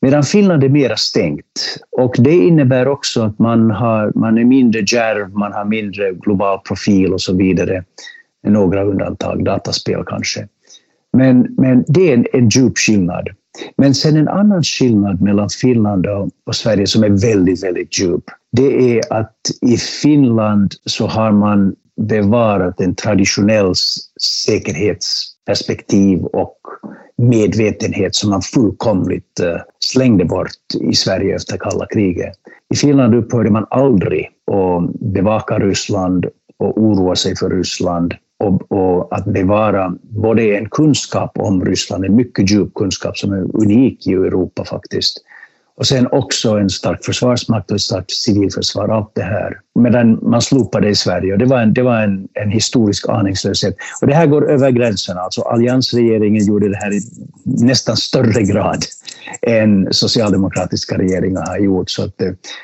[0.00, 1.78] Medan Finland är mera stängt.
[1.90, 6.58] Och det innebär också att man, har, man är mindre djärv, man har mindre global
[6.58, 7.84] profil och så vidare.
[8.42, 10.48] Med några undantag, dataspel kanske.
[11.12, 13.28] Men, men det är en, en djup skillnad.
[13.76, 16.06] Men sen en annan skillnad mellan Finland
[16.46, 18.24] och, Sverige som är väldigt, väldigt djup.
[18.52, 23.72] Det är att i Finland så har man bevarat en traditionell
[24.46, 26.58] säkerhetsperspektiv och
[27.16, 32.32] medvetenhet som man fullkomligt eh, slängde bort i Sverige efter kalla kriget.
[32.74, 36.26] I Finland upphörde man aldrig att bevaka Ryssland
[36.58, 42.16] och oroa sig för Ryssland och, och, att bevara både en kunskap om Ryssland, en
[42.16, 45.18] mycket djup kunskap som är unik i Europa faktiskt,
[45.74, 49.60] och sen också en stark försvarsmakt och ett starkt civilförsvar, allt det här.
[49.74, 51.32] Medan man slopade i Sverige.
[51.32, 53.76] Och det var, en, det var en, en historisk aningslöshet.
[54.00, 55.20] Och det här går över gränserna.
[55.20, 57.00] Alltså alliansregeringen gjorde det här i
[57.44, 58.84] nästan större grad
[59.42, 61.90] än socialdemokratiska regeringar har gjort.
[61.90, 62.22] Så, att,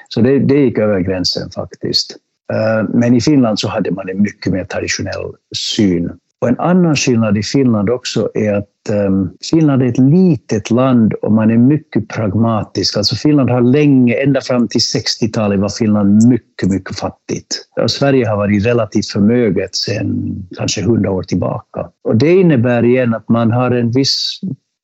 [0.09, 2.17] så det, det gick över gränsen faktiskt.
[2.53, 6.97] Eh, men i Finland så hade man en mycket mer traditionell syn och en annan
[6.97, 11.57] skillnad i Finland också är att ehm, Finland är ett litet land och man är
[11.57, 12.97] mycket pragmatisk.
[12.97, 17.65] Alltså Finland har länge, ända fram till 60-talet var Finland mycket, mycket fattigt.
[17.83, 21.89] Och Sverige har varit relativt förmöget sedan kanske 100 år tillbaka.
[22.05, 24.41] Och det innebär igen att man har en viss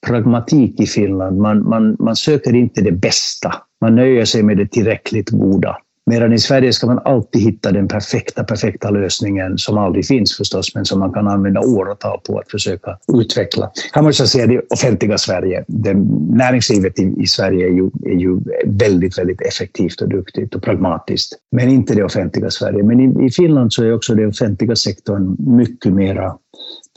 [0.07, 1.39] pragmatik i Finland.
[1.39, 3.55] Man, man, man söker inte det bästa.
[3.81, 5.77] Man nöjer sig med det tillräckligt goda.
[6.07, 10.75] Medan i Sverige ska man alltid hitta den perfekta, perfekta lösningen som aldrig finns förstås,
[10.75, 13.71] men som man kan använda åratal på att försöka utveckla.
[13.93, 15.65] Här måste jag säga det offentliga Sverige.
[15.69, 15.95] Det,
[16.31, 21.33] näringslivet i, i Sverige är ju, är ju, väldigt, väldigt effektivt och duktigt och pragmatiskt.
[21.53, 22.83] Men inte det offentliga Sverige.
[22.83, 26.35] Men i, i Finland så är också den offentliga sektorn mycket mera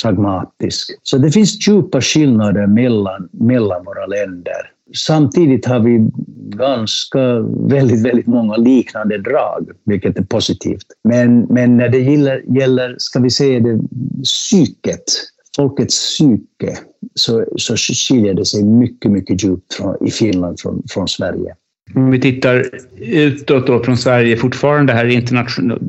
[0.02, 1.00] pragmatisk.
[1.04, 4.77] Så det finns djupa skillnader mellan, mellan våra länder.
[4.96, 6.10] Samtidigt har vi
[6.58, 10.86] ganska väldigt, väldigt många liknande drag, vilket är positivt.
[11.04, 13.80] Men, men när det gäller, gäller, ska vi säga det,
[14.24, 15.04] psyket,
[15.56, 16.78] folkets psyke,
[17.16, 21.56] så, så skiljer det sig mycket, mycket djupt från, i Finland från, från Sverige.
[21.96, 22.66] Om vi tittar
[23.00, 25.82] utåt då från Sverige, fortfarande här internationellt,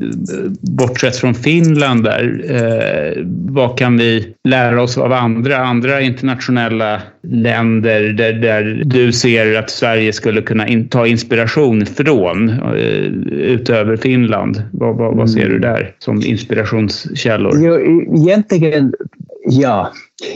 [0.61, 8.01] bortsett från Finland där, eh, vad kan vi lära oss av andra, andra internationella länder
[8.01, 12.75] där, där du ser att Sverige skulle kunna in, ta inspiration från eh,
[13.31, 14.63] utöver Finland?
[14.71, 15.61] Vad, vad, vad ser du mm.
[15.61, 17.53] där som inspirationskällor?
[17.57, 18.93] Jo, egentligen,
[19.49, 19.91] ja.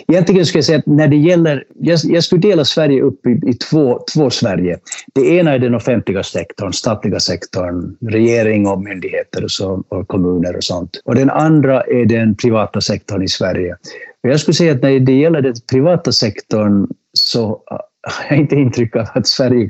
[0.08, 3.50] Egentligen skulle jag säga att när det gäller, jag, jag skulle dela Sverige upp i,
[3.50, 4.78] i två, två Sverige.
[5.16, 10.56] Det ena är den offentliga sektorn, statliga sektorn, regering och myndigheter och, så, och kommuner
[10.56, 11.02] och sånt.
[11.06, 13.76] Och den andra är den privata sektorn i Sverige.
[14.22, 17.62] Jag skulle säga att när det gäller den privata sektorn så
[18.04, 19.70] har inte intryck av att Sverige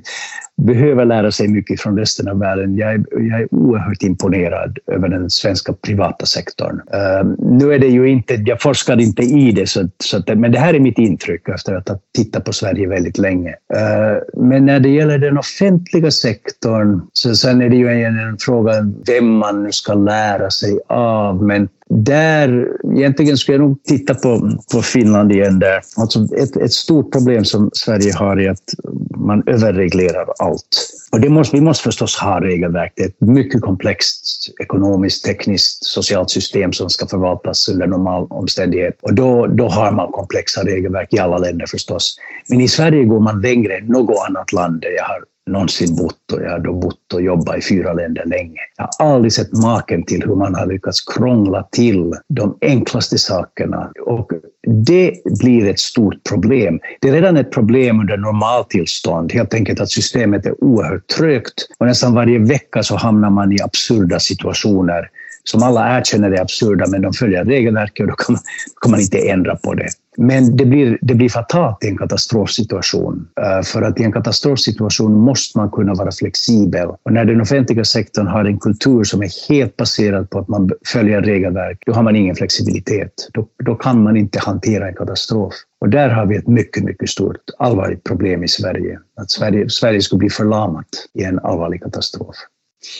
[0.57, 2.77] behöver lära sig mycket från resten av världen.
[2.77, 6.75] Jag är, jag är oerhört imponerad över den svenska privata sektorn.
[6.75, 10.51] Uh, nu är det ju inte, jag forskar inte i det, så, så att, men
[10.51, 13.49] det här är mitt intryck efter att ha tittat på Sverige väldigt länge.
[13.49, 18.37] Uh, men när det gäller den offentliga sektorn, så sen är det ju en, en
[18.39, 18.73] fråga
[19.07, 21.43] vem man nu ska lära sig av.
[21.43, 25.81] Men där, egentligen skulle jag nog titta på, på Finland igen där.
[25.97, 28.73] Alltså ett, ett stort problem som Sverige har är att
[29.17, 30.89] man överreglerar allt.
[31.11, 32.93] Och det måste, vi måste förstås ha regelverk.
[32.95, 34.23] Det är ett mycket komplext
[34.61, 38.97] ekonomiskt, tekniskt, socialt system som ska förvaltas under normal omständighet.
[39.01, 42.15] Och då, då har man komplexa regelverk i alla länder förstås.
[42.49, 46.31] Men i Sverige går man längre än något annat land där jag har någonsin bott
[46.33, 48.59] och jag har då bott och jobbat i fyra länder länge.
[48.77, 53.91] Jag har aldrig sett maken till hur man har lyckats krångla till de enklaste sakerna.
[54.05, 54.31] Och
[54.67, 56.79] det blir ett stort problem.
[57.01, 61.87] Det är redan ett problem under normaltillstånd, helt enkelt att systemet är oerhört trögt och
[61.87, 65.09] nästan varje vecka så hamnar man i absurda situationer
[65.43, 68.41] som alla erkänner är absurda, men de följer regelverket och då kan man,
[68.81, 69.87] kan man inte ändra på det.
[70.17, 73.27] Men det blir, det blir fatalt i en katastrofsituation.
[73.41, 76.87] Eh, för att i en katastrofsituation måste man kunna vara flexibel.
[76.87, 80.69] Och när den offentliga sektorn har en kultur som är helt baserad på att man
[80.87, 83.13] följer regelverk, då har man ingen flexibilitet.
[83.33, 85.53] Då, då kan man inte hantera en katastrof.
[85.81, 88.99] Och där har vi ett mycket, mycket stort allvarligt problem i Sverige.
[89.21, 92.35] Att Sverige, Sverige skulle bli förlamat i en allvarlig katastrof.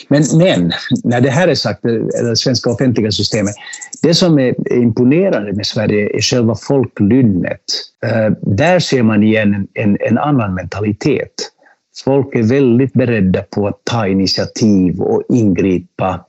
[0.08, 0.72] Men, men
[1.04, 1.92] när det här är sagt, eh,
[2.24, 3.54] det svenska offentliga systemet,
[4.02, 7.62] det som är imponerande med Sverige är själva folklynnet.
[8.06, 11.50] Eh, där ser man igen en, en, en annan mentalitet.
[12.04, 16.24] folk är väldigt beredda på att ta initiativ och ingripa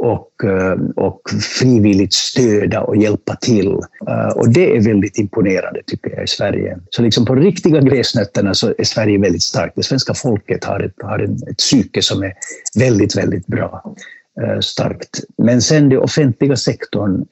[0.00, 1.20] och, eh, och
[1.58, 3.78] frivilligt stödja och hjälpa till.
[4.08, 6.78] Eh, och det är väldigt imponerande tycker jag i Sverige.
[6.90, 9.76] Så liksom på riktiga gräsnötterna så är Sverige väldigt starkt.
[9.76, 12.32] Det svenska folket har ett, har ett psyke som är
[12.78, 13.94] väldigt, väldigt bra
[14.42, 15.20] eh, starkt.
[15.38, 17.26] Men sen den offentliga sektorn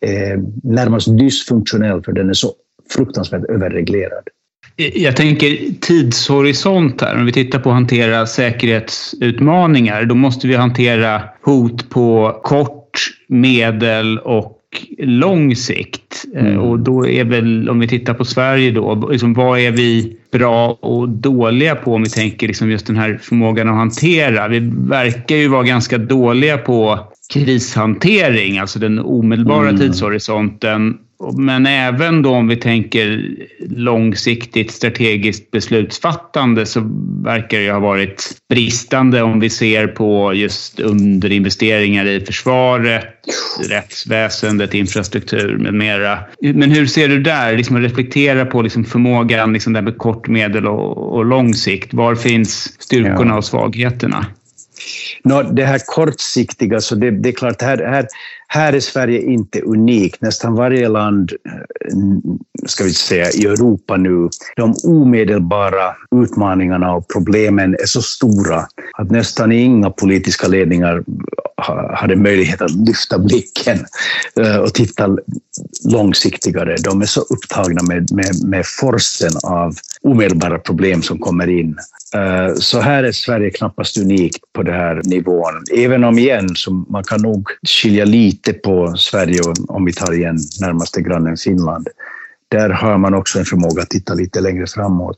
[0.00, 2.52] är närmast dysfunktionell för den är så
[2.90, 4.28] fruktansvärt överreglerad.
[4.76, 7.16] Jag tänker tidshorisont här.
[7.16, 14.18] Om vi tittar på att hantera säkerhetsutmaningar, då måste vi hantera hot på kort, medel
[14.18, 14.52] och
[14.98, 16.24] lång sikt.
[16.34, 16.58] Eh, mm.
[16.58, 20.78] Och då är väl, om vi tittar på Sverige då, liksom, vad är vi bra
[20.80, 24.48] och dåliga på om vi tänker liksom just den här förmågan att hantera?
[24.48, 26.98] Vi verkar ju vara ganska dåliga på
[27.32, 29.80] krishantering, alltså den omedelbara mm.
[29.80, 30.98] tidshorisonten
[31.36, 33.36] men även då om vi tänker
[33.68, 36.80] långsiktigt strategiskt beslutsfattande så
[37.24, 43.04] verkar det ha varit bristande om vi ser på just underinvesteringar i försvaret,
[43.68, 46.18] rättsväsendet, infrastruktur med mera.
[46.40, 47.56] Men hur ser du där?
[47.56, 51.94] Liksom reflektera på liksom förmågan liksom där med kort, medel och, och lång sikt.
[51.94, 53.36] Var finns styrkorna ja.
[53.36, 54.26] och svagheterna?
[55.24, 58.06] No, det här kortsiktiga, så det, det är klart, här, här,
[58.48, 60.22] här är Sverige inte unikt.
[60.22, 61.92] Nästan varje land, eh,
[62.66, 68.66] ska vi säga, i Europa nu, de omedelbara utmaningarna och problemen är så stora
[68.98, 71.02] att nästan inga politiska ledningar
[71.94, 73.78] hade möjlighet att lyfta blicken
[74.40, 75.16] eh, och titta
[75.84, 76.76] långsiktigare.
[76.76, 81.76] De är så upptagna med, med, med forsen av omedelbara problem som kommer in.
[82.14, 85.64] Eh, så här är Sverige knappast unikt på den här nivån.
[85.76, 90.12] Även om igen, så man kan nog skilja lite lite på Sverige om vi tar
[90.12, 91.88] igen närmaste grannen Finland.
[92.48, 95.16] Där har man också en förmåga att titta lite längre framåt.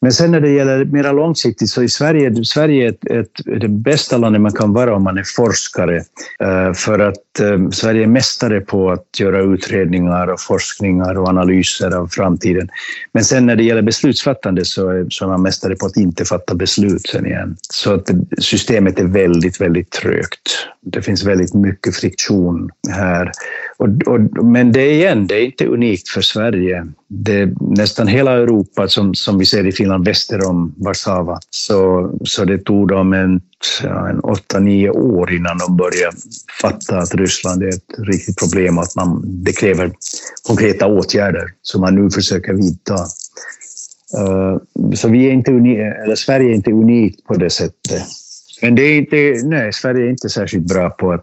[0.00, 4.16] Men sen när det gäller mera långsiktigt så är Sverige, Sverige ett, ett, det bästa
[4.16, 5.96] landet man kan vara om man är forskare.
[6.40, 11.96] Eh, för att eh, Sverige är mästare på att göra utredningar och forskningar och analyser
[11.96, 12.68] av framtiden.
[13.12, 16.24] Men sen när det gäller beslutsfattande så är, så är man mästare på att inte
[16.24, 17.56] fatta beslut sen igen.
[17.70, 20.68] Så att systemet är väldigt, väldigt trögt.
[20.82, 23.32] Det finns väldigt mycket friktion här.
[23.78, 26.86] Och, och, men det är igen, det är inte unikt för Sverige.
[27.08, 32.44] Det, nästan hela Europa, som, som vi ser i Finland väster om Warszawa, så, så
[32.44, 33.40] det tog dem en,
[33.82, 36.16] ja, en 8-9 år innan de började
[36.62, 39.92] fatta att Ryssland är ett riktigt problem och att man, det kräver
[40.46, 42.94] konkreta åtgärder som man nu försöker vidta.
[44.18, 44.56] Eh,
[44.94, 48.02] så vi är inte eller Sverige är inte unikt på det sättet.
[48.62, 51.22] Men det är inte, nej, Sverige är inte särskilt bra på att,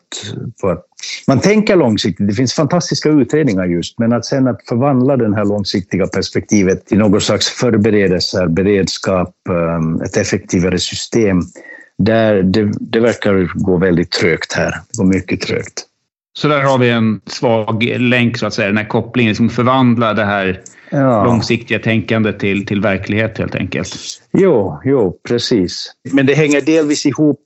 [0.61, 0.85] på att...
[1.27, 5.45] Man tänker långsiktigt, det finns fantastiska utredningar just, men att sen att förvandla det här
[5.45, 11.41] långsiktiga perspektivet till något slags förberedelser, beredskap, eh, ett effektivare system,
[11.97, 14.71] där det, det verkar gå väldigt trögt här.
[14.71, 15.85] Det går mycket trögt.
[16.37, 20.13] Så där har vi en svag länk, så att säga, den här kopplingen som förvandlar
[20.13, 21.23] det här ja.
[21.23, 23.95] långsiktiga tänkandet till, till verklighet helt enkelt.
[24.33, 25.93] Jo, jo, precis.
[26.11, 27.39] Men det hänger delvis ihop.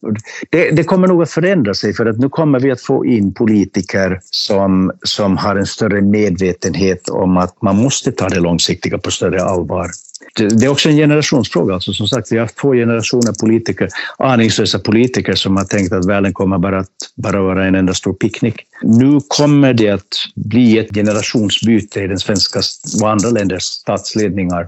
[0.49, 3.33] Det, det, kommer nog att förändra sig för att nu kommer vi att få in
[3.33, 9.11] politiker som, som har en större medvetenhet om att man måste ta det långsiktiga på
[9.11, 9.87] större allvar.
[10.35, 11.73] Det är också en generationsfråga.
[11.73, 16.33] Alltså, som sagt, vi har två generationer politiker, aningslösa politiker som har tänkt att världen
[16.33, 18.55] kommer bara att bara vara en enda stor picknick.
[18.81, 22.59] Nu kommer det att bli ett generationsbyte i den svenska
[23.01, 24.65] och andra länders statsledningar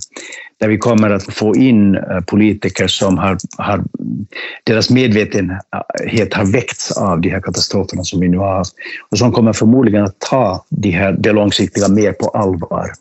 [0.60, 3.84] där vi kommer att få in eh, politiker som har, har
[4.64, 8.74] deras medvetenhet har väckts av de här katastroferna som vi nu har haft
[9.10, 12.92] och som kommer förmodligen att ta det, här, det långsiktiga mer på allvar.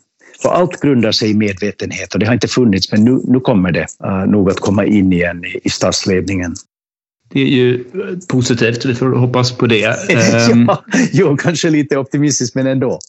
[0.41, 3.71] Så allt grundar sig i medvetenhet och det har inte funnits, men nu, nu kommer
[3.71, 6.55] det uh, nog att komma in igen i, i statsledningen.
[7.33, 7.83] Det är ju
[8.29, 9.79] positivt, vi får hoppas på det.
[10.09, 10.69] ja, ehm,
[11.13, 12.99] jo, kanske lite optimistiskt, men ändå.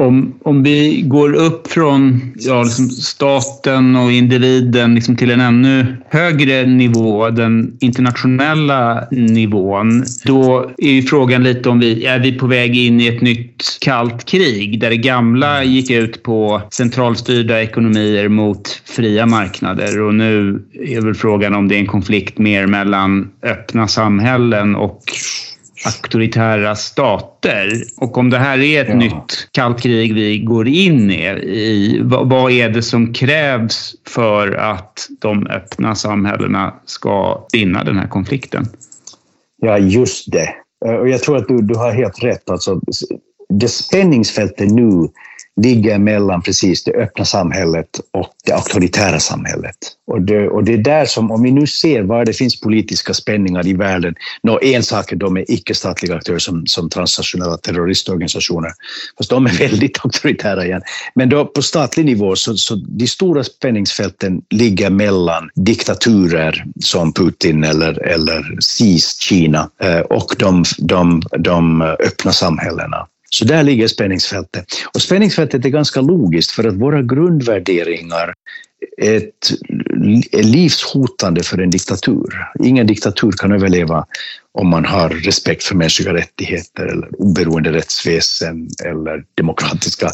[0.00, 5.96] Om, om vi går upp från ja, liksom staten och individen liksom till en ännu
[6.08, 12.46] högre nivå, den internationella nivån, då är ju frågan lite om vi är vi på
[12.46, 18.28] väg in i ett nytt kallt krig där det gamla gick ut på centralstyrda ekonomier
[18.28, 20.00] mot fria marknader.
[20.00, 25.02] Och nu är väl frågan om det är en konflikt mer mellan öppna samhällen och
[25.84, 27.72] auktoritära stater.
[27.96, 28.94] Och om det här är ett ja.
[28.94, 35.46] nytt kallt krig vi går in i, vad är det som krävs för att de
[35.46, 38.66] öppna samhällena ska vinna den här konflikten?
[39.56, 40.54] Ja, just det.
[41.00, 42.50] Och jag tror att du, du har helt rätt.
[42.50, 42.80] Alltså,
[43.48, 45.08] det spänningsfältet nu
[45.62, 49.76] ligger mellan precis det öppna samhället och det auktoritära samhället.
[50.06, 53.14] Och det, och det är där som, om vi nu ser var det finns politiska
[53.14, 58.70] spänningar i världen, nå, en sak är de är icke-statliga aktörer som, som transnationella terroristorganisationer,
[59.18, 60.82] fast de är väldigt auktoritära igen.
[61.14, 67.64] Men då på statlig nivå så, så de stora spänningsfälten ligger mellan diktaturer som Putin
[67.64, 73.06] eller, eller Xis Kina eh, och de, de, de öppna samhällena.
[73.30, 74.64] Så där ligger spänningsfältet.
[74.94, 78.34] Och spänningsfältet är ganska logiskt för att våra grundvärderingar
[79.02, 79.50] ett,
[80.32, 82.46] är livshotande för en diktatur.
[82.64, 84.06] Ingen diktatur kan överleva
[84.52, 90.10] om man har respekt för mänskliga rättigheter eller oberoende rättsväsen eller demokratiska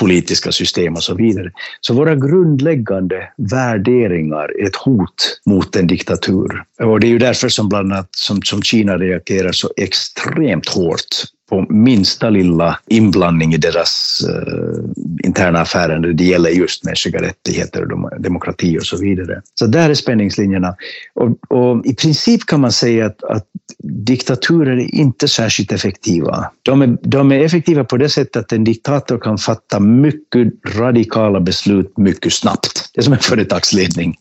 [0.00, 1.52] politiska system och så vidare.
[1.80, 6.62] Så våra grundläggande värderingar är ett hot mot en diktatur.
[6.80, 11.24] Och det är ju därför som bland annat som, som Kina reagerar så extremt hårt
[11.54, 17.92] på minsta lilla inblandning i deras eh, interna affärer när det gäller just mänskliga rättigheter
[17.92, 19.42] och demokrati och så vidare.
[19.54, 20.76] Så där är spänningslinjerna.
[21.14, 23.46] Och, och i princip kan man säga att, att
[23.84, 26.50] diktaturer är inte särskilt effektiva.
[26.62, 31.40] De är, de är effektiva på det sättet att en diktator kan fatta mycket radikala
[31.40, 32.90] beslut mycket snabbt.
[32.94, 34.16] Det är som en företagsledning.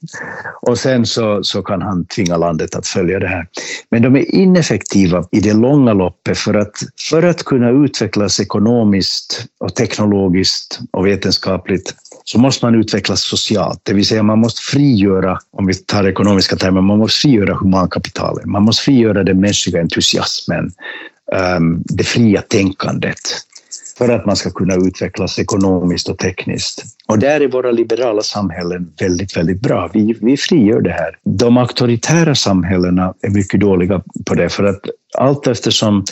[0.62, 3.48] Och sen så, så kan han tvinga landet att följa det här.
[3.92, 6.72] Men de är ineffektiva i det långa loppet för att,
[7.10, 13.80] för för att kunna utvecklas ekonomiskt och teknologiskt och vetenskapligt så måste man utvecklas socialt,
[13.84, 18.46] det vill säga man måste frigöra, om vi tar ekonomiska termer, man måste frigöra humankapitalet,
[18.46, 20.72] man måste frigöra den mänskliga entusiasmen,
[21.36, 23.20] ehm, det fria tänkandet
[23.98, 26.84] för att man ska kunna utvecklas ekonomiskt och tekniskt.
[27.08, 29.90] Och där är våra liberala samhällen väldigt, väldigt bra.
[29.94, 31.18] Vi, vi frigör det här.
[31.24, 34.82] De auktoritära samhällena är mycket dåliga på det, för att
[35.18, 36.06] allt eftersom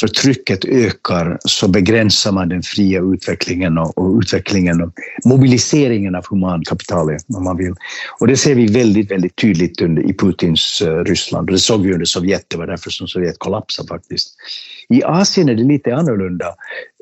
[0.00, 4.92] förtrycket ökar så begränsar man den fria utvecklingen och, och utvecklingen och
[5.24, 7.74] mobiliseringen av humankapitalet, om man vill.
[8.20, 11.46] Och det ser vi väldigt, väldigt tydligt under, i Putins uh, Ryssland.
[11.46, 14.34] Det såg vi under Sovjet, det var därför som Sovjet kollapsade faktiskt.
[14.88, 16.46] I Asien är det lite annorlunda.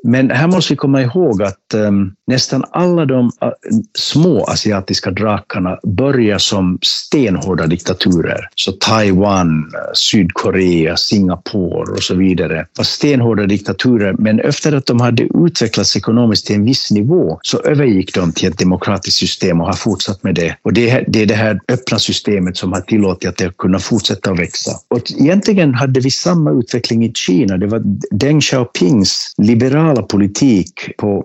[0.03, 3.49] Men här måste vi komma ihåg att um, nästan alla de uh,
[3.97, 8.49] små asiatiska drakarna börjar som stenhårda diktaturer.
[8.55, 14.15] Så Taiwan, Sydkorea, Singapore och så vidare var stenhårda diktaturer.
[14.19, 18.49] Men efter att de hade utvecklats ekonomiskt till en viss nivå så övergick de till
[18.49, 20.57] ett demokratiskt system och har fortsatt med det.
[20.61, 23.79] Och det är, det är det här öppna systemet som har tillåtit att det kunna
[23.79, 24.71] fortsätta att växa.
[24.87, 27.57] Och egentligen hade vi samma utveckling i Kina.
[27.57, 27.81] Det var
[28.11, 31.23] Deng Xiaopings liberala politik på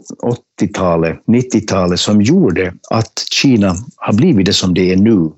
[0.60, 5.30] 80-talet, 90-talet som gjorde att Kina har blivit det som det är nu.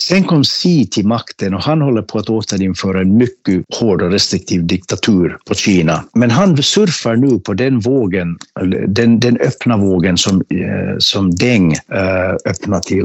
[0.00, 4.10] Sen kom Xi till makten och han håller på att återinföra en mycket hård och
[4.10, 6.04] restriktiv diktatur på Kina.
[6.14, 8.38] Men han surfar nu på den vågen,
[8.86, 13.04] den, den öppna vågen som, eh, som Deng eh, öppnar till.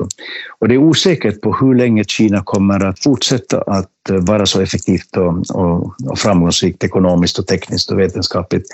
[0.59, 4.61] Och det är osäkert på hur länge Kina kommer att fortsätta att eh, vara så
[4.61, 8.65] effektivt och, och, och framgångsrikt ekonomiskt och tekniskt och vetenskapligt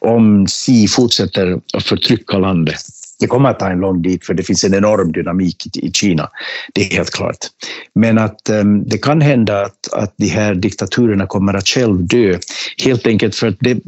[0.00, 2.80] om Xi fortsätter att förtrycka landet.
[3.20, 6.28] Det kommer att ta en lång tid för det finns en enorm dynamik i Kina,
[6.74, 7.36] det är helt klart.
[7.94, 12.38] Men att um, det kan hända att, att de här diktaturerna kommer att själv dö,
[12.84, 13.80] helt enkelt för att det,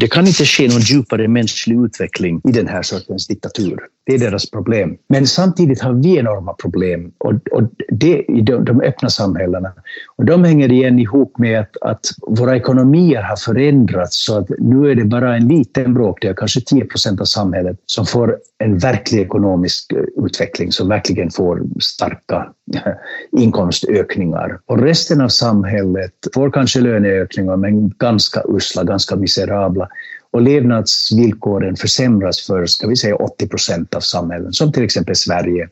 [0.00, 3.78] det kan inte ske någon djupare mänsklig utveckling i den här sortens diktatur.
[4.10, 4.96] Det är deras problem.
[5.08, 9.72] Men samtidigt har vi enorma problem och, och det i de, de öppna samhällena.
[10.16, 14.90] Och de hänger igen ihop med att, att våra ekonomier har förändrats så att nu
[14.90, 19.20] är det bara en liten bråkdel, kanske 10 procent av samhället, som får en verklig
[19.20, 22.52] ekonomisk eh, utveckling, som verkligen får starka
[23.32, 24.60] inkomstökningar.
[24.66, 29.88] Och resten av samhället får kanske löneökningar, men ganska usla, ganska miserabla
[30.32, 35.68] och levnadsvillkoren försämras för, ska vi säga, 80 procent av samhällen, som till exempel Sverige.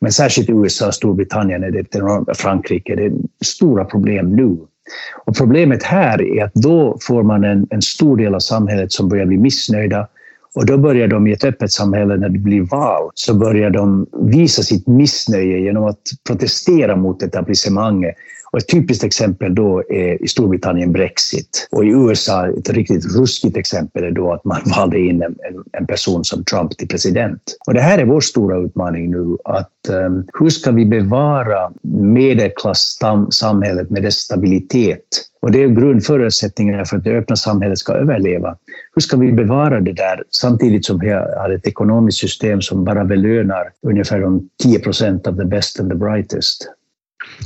[0.00, 1.86] Men särskilt i USA, Storbritannien
[2.28, 3.12] och Frankrike, det är
[3.44, 4.56] stora problem nu.
[5.24, 9.08] Och problemet här är att då får man en, en stor del av samhället som
[9.08, 10.08] börjar bli missnöjda
[10.54, 14.06] och då börjar de i ett öppet samhälle, när det blir val, så börjar de
[14.22, 18.14] visa sitt missnöje genom att protestera mot etablissemanget
[18.52, 21.68] och ett typiskt exempel då är i Storbritannien Brexit.
[21.70, 25.36] Och i USA, ett riktigt ruskigt exempel är då att man valde in en,
[25.72, 27.42] en person som Trump till president.
[27.66, 33.90] Och det här är vår stora utmaning nu, att um, hur ska vi bevara medelklassamhället
[33.90, 35.28] med dess stabilitet?
[35.42, 38.56] Och det är grundförutsättningen för att det öppna samhället ska överleva.
[38.94, 43.04] Hur ska vi bevara det där samtidigt som vi har ett ekonomiskt system som bara
[43.04, 46.68] belönar ungefär de 10 procent av the best and the brightest?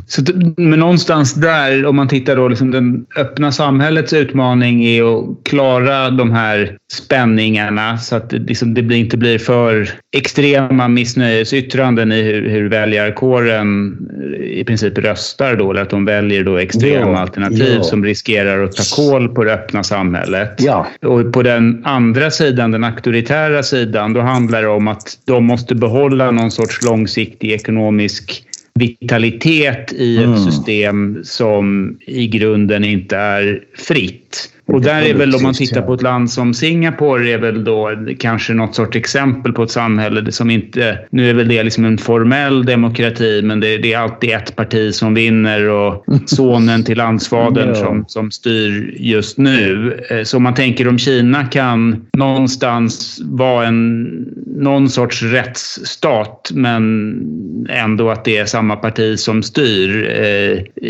[0.06, 0.22] Så,
[0.56, 6.10] men någonstans där, om man tittar då, liksom den öppna samhällets utmaning är att klara
[6.10, 12.22] de här spänningarna så att det, liksom, det blir, inte blir för extrema missnöjesyttranden i
[12.22, 13.98] hur, hur väljarkåren
[14.40, 17.82] i princip röstar då, eller att de väljer då extrema ja, alternativ ja.
[17.82, 20.54] som riskerar att ta koll på det öppna samhället.
[20.58, 20.86] Ja.
[21.02, 25.74] Och på den andra sidan, den auktoritära sidan, då handlar det om att de måste
[25.74, 28.45] behålla någon sorts långsiktig ekonomisk
[28.76, 30.38] vitalitet i ett mm.
[30.38, 34.52] system som i grunden inte är fritt.
[34.68, 37.90] Och där är väl om man tittar på ett land som Singapore är väl då
[38.18, 40.98] kanske något sorts exempel på ett samhälle som inte...
[41.10, 44.94] Nu är väl det liksom en formell demokrati men det, det är alltid ett parti
[44.94, 49.92] som vinner och sonen till landsfadern som, som styr just nu.
[50.10, 54.08] Eh, så om man tänker om Kina kan någonstans vara en,
[54.56, 60.10] någon sorts rättsstat men ändå att det är samma parti som styr.
[60.20, 60.84] Eh,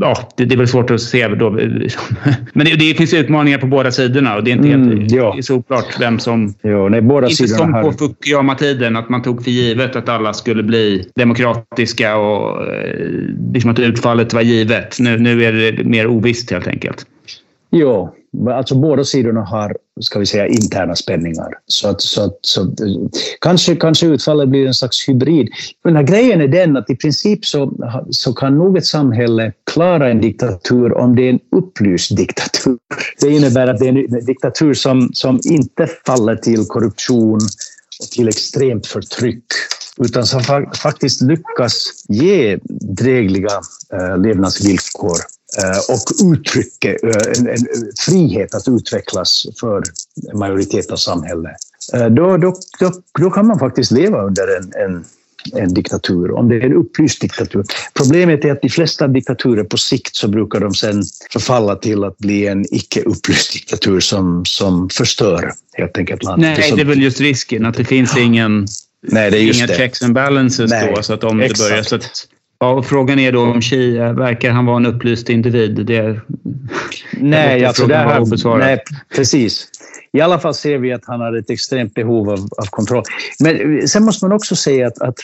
[0.00, 1.50] ja, det, det är väl svårt att se då.
[2.52, 5.36] Men det, det finns utmaningar på båda sidorna och det är inte helt mm, ja.
[5.42, 6.54] såklart vem som...
[6.62, 10.62] Ja, nej, båda inte som på Fukuyama-tiden, att man tog för givet att alla skulle
[10.62, 13.08] bli demokratiska och eh,
[13.52, 14.96] liksom att utfallet var givet.
[15.00, 17.06] Nu, nu är det mer ovisst helt enkelt.
[17.70, 18.14] Ja,
[18.50, 21.48] alltså båda sidorna har, ska vi säga, interna spänningar.
[21.66, 22.74] Så, att, så, att, så
[23.40, 25.48] kanske, kanske utfallet blir en slags hybrid.
[25.84, 27.72] Men här grejen är den att i princip så,
[28.10, 32.78] så kan nog ett samhälle klara en diktatur om det är en upplyst diktatur.
[33.20, 37.40] Det innebär att det är en diktatur som, som inte faller till korruption
[38.00, 39.44] och till extremt förtryck
[39.98, 40.40] utan som
[40.82, 43.60] faktiskt lyckas ge drägliga
[43.92, 45.16] eh, levnadsvillkor
[45.88, 47.66] och uttrycke, eh, en, en,
[48.06, 49.82] frihet att utvecklas för
[50.32, 51.56] en majoritet av samhället.
[51.94, 55.04] Eh, då, då, då, då kan man faktiskt leva under en, en,
[55.62, 57.64] en diktatur, om det är en upplyst diktatur.
[57.94, 62.18] Problemet är att de flesta diktaturer på sikt så brukar de sen förfalla till att
[62.18, 66.58] bli en icke upplyst diktatur som, som förstör helt enkelt landet.
[66.58, 68.66] Nej, det är väl just risken att det finns ingen
[69.08, 69.74] Nej, det är just inga det.
[69.74, 71.02] checks and balances Nej, då.
[71.02, 71.60] Så att om exakt.
[71.60, 71.82] det börjar...
[71.82, 72.28] Så att
[72.62, 75.86] Ja, och frågan är då om Chia, verkar han vara en upplyst individ?
[75.86, 76.20] Det,
[77.12, 78.82] nej, alltså där har, nej,
[79.16, 79.68] precis.
[80.12, 83.02] I alla fall ser vi att han har ett extremt behov av, av kontroll.
[83.40, 85.18] Men sen måste man också säga att, att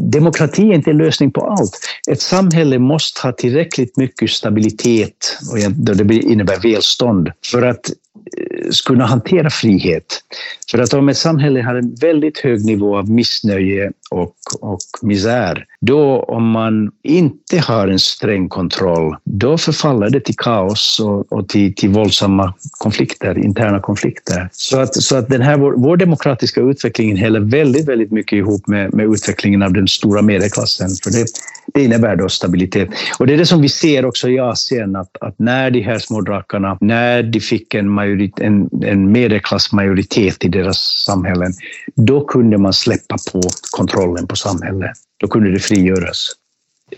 [0.00, 1.78] demokrati är inte en lösning på allt.
[2.10, 7.90] Ett samhälle måste ha tillräckligt mycket stabilitet, och det innebär välstånd, för att
[8.36, 10.04] Eh, kunna hantera frihet.
[10.70, 15.64] För att om ett samhälle har en väldigt hög nivå av missnöje och, och misär,
[15.80, 21.48] då om man inte har en sträng kontroll, då förfaller det till kaos och, och
[21.48, 24.48] till, till våldsamma konflikter, interna konflikter.
[24.52, 28.66] Så att, så att den här, vår, vår demokratiska utveckling hänger väldigt, väldigt mycket ihop
[28.66, 30.88] med, med utvecklingen av den stora medelklassen.
[31.04, 31.26] För det,
[31.74, 32.88] det innebär då stabilitet.
[33.18, 35.98] Och det är det som vi ser också i Asien, att, att när de här
[35.98, 41.52] små drakarna, när de fick en, majorit, en, en medelklassmajoritet i deras samhällen,
[41.94, 43.40] då kunde man släppa på
[43.76, 44.90] kontrollen på samhället.
[45.20, 46.34] Då kunde det frigöras.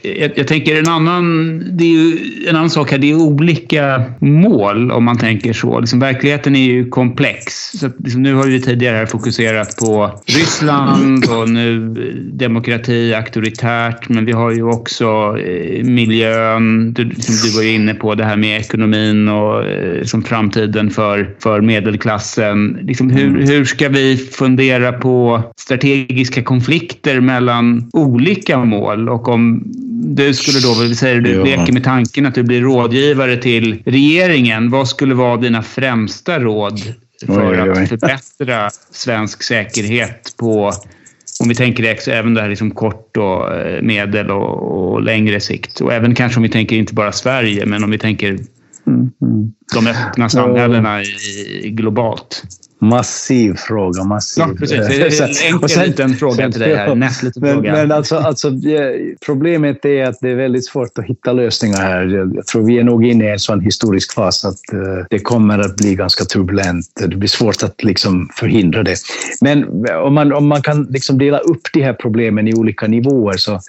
[0.02, 4.90] Jag, jag, tänker en annan, det är en annan sak här, det är olika mål
[4.90, 5.80] om man tänker så.
[5.80, 7.70] Liksom, verkligheten är ju komplex.
[7.70, 11.88] Så liksom, nu har vi tidigare fokuserat på Ryssland och nu
[12.32, 16.92] demokrati, auktoritärt, men vi har ju också eh, miljön.
[16.92, 20.90] Du, liksom, du var ju inne på det här med ekonomin och eh, som framtiden
[20.90, 22.78] för, för medelklassen.
[22.82, 23.48] Liksom, hur, mm.
[23.48, 29.64] hur ska vi fundera på strategiska konflikter mellan olika mål och om
[30.02, 31.44] du skulle då, vi säger du ja.
[31.44, 34.70] leker med tanken att du blir rådgivare till regeringen.
[34.70, 36.80] Vad skulle vara dina främsta råd
[37.26, 37.82] för oj, oj, oj.
[37.82, 40.72] att förbättra svensk säkerhet på
[41.40, 45.40] om vi tänker det, även det här liksom kort och eh, medel och, och, längre
[45.40, 45.80] sikt.
[45.80, 48.46] Och även kanske om vi tänker inte bara Sverige, men om vi tänker mm,
[48.86, 49.52] mm.
[49.74, 52.42] de öppna samhällena i, globalt.
[52.82, 54.44] Massiv fråga, massiv.
[54.48, 55.20] Ja, precis.
[55.20, 56.94] En enkel sen, liten fråga till dig här.
[56.94, 57.72] Näst liten men, fråga.
[57.72, 58.50] Men alltså, alltså,
[59.26, 62.30] problemet är att det är väldigt svårt att hitta lösningar här.
[62.34, 65.58] Jag tror vi är nog inne i en sån historisk fas att uh, det kommer
[65.58, 66.86] att bli ganska turbulent.
[66.94, 68.96] Det blir svårt att liksom förhindra det.
[69.40, 69.64] Men
[70.04, 73.60] om man, om man kan liksom dela upp de här problemen i olika nivåer så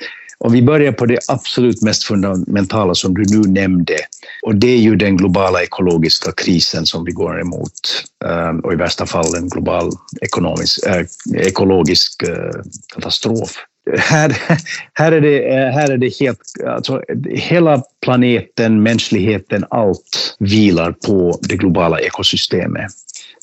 [0.44, 3.98] om vi börjar på det absolut mest fundamentala som du nu nämnde,
[4.44, 8.76] och det är ju den globala ekologiska krisen som vi går emot, ehm, och i
[8.76, 12.62] värsta fall en global ekonomisk, äh, ekologisk äh,
[12.94, 13.56] katastrof.
[13.98, 14.38] Här,
[14.94, 16.42] här, är det, eh, här är det helt...
[16.68, 22.92] Alltså, hela planeten, mänskligheten, allt vilar på det globala ekosystemet.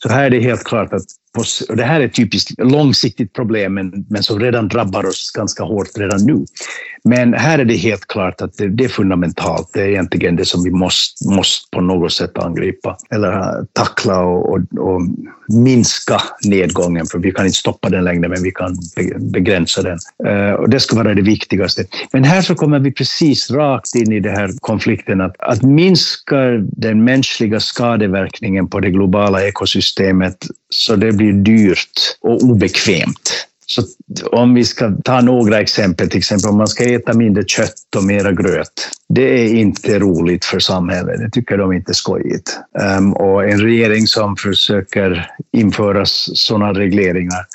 [0.03, 1.07] Så här är det helt klart att
[1.69, 5.63] och det här är ett typiskt långsiktigt problem, men, men som redan drabbar oss ganska
[5.65, 6.45] hårt redan nu.
[7.05, 9.71] Men här är det helt klart att det, det, är fundamentalt.
[9.73, 14.21] Det är egentligen det som vi måste, måste på något sätt angripa eller eh, tackla
[14.21, 15.03] och, och, och
[15.49, 18.77] minska nedgången, för vi kan inte stoppa den längre, men vi kan
[19.33, 19.99] begränsa den.
[20.27, 21.85] Uh, och det ska vara det viktigaste.
[22.13, 26.37] Men här så kommer vi precis rakt in i den här konflikten att, att minska
[26.61, 30.37] den mänskliga skadeverkningen på det globala ekosystemet
[30.71, 33.47] så det blir dyrt och obekvämt.
[33.67, 33.83] Så
[34.33, 38.05] om vi ska ta några exempel, till exempel om man ska äta mindre kött och
[38.05, 38.89] mera gröt.
[39.09, 42.59] Det är inte roligt för samhället, det tycker de inte är skojigt.
[42.81, 47.47] Ehm, och en regering som försöker införa sådana regleringar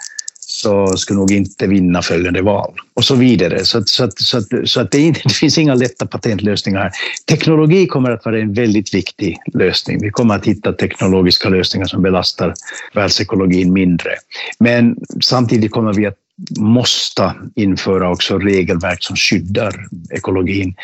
[0.63, 3.65] så skulle nog inte vinna följande val och så vidare.
[3.65, 6.91] Så, så, så, så att det, inte, det finns inga lätta patentlösningar här.
[7.29, 10.01] Teknologi kommer att vara en väldigt viktig lösning.
[10.01, 12.53] Vi kommer att hitta teknologiska lösningar som belastar
[12.93, 14.11] världsekologin mindre.
[14.59, 16.22] Men samtidigt kommer vi att
[16.59, 20.75] måste införa också regelverk som skyddar ekologin.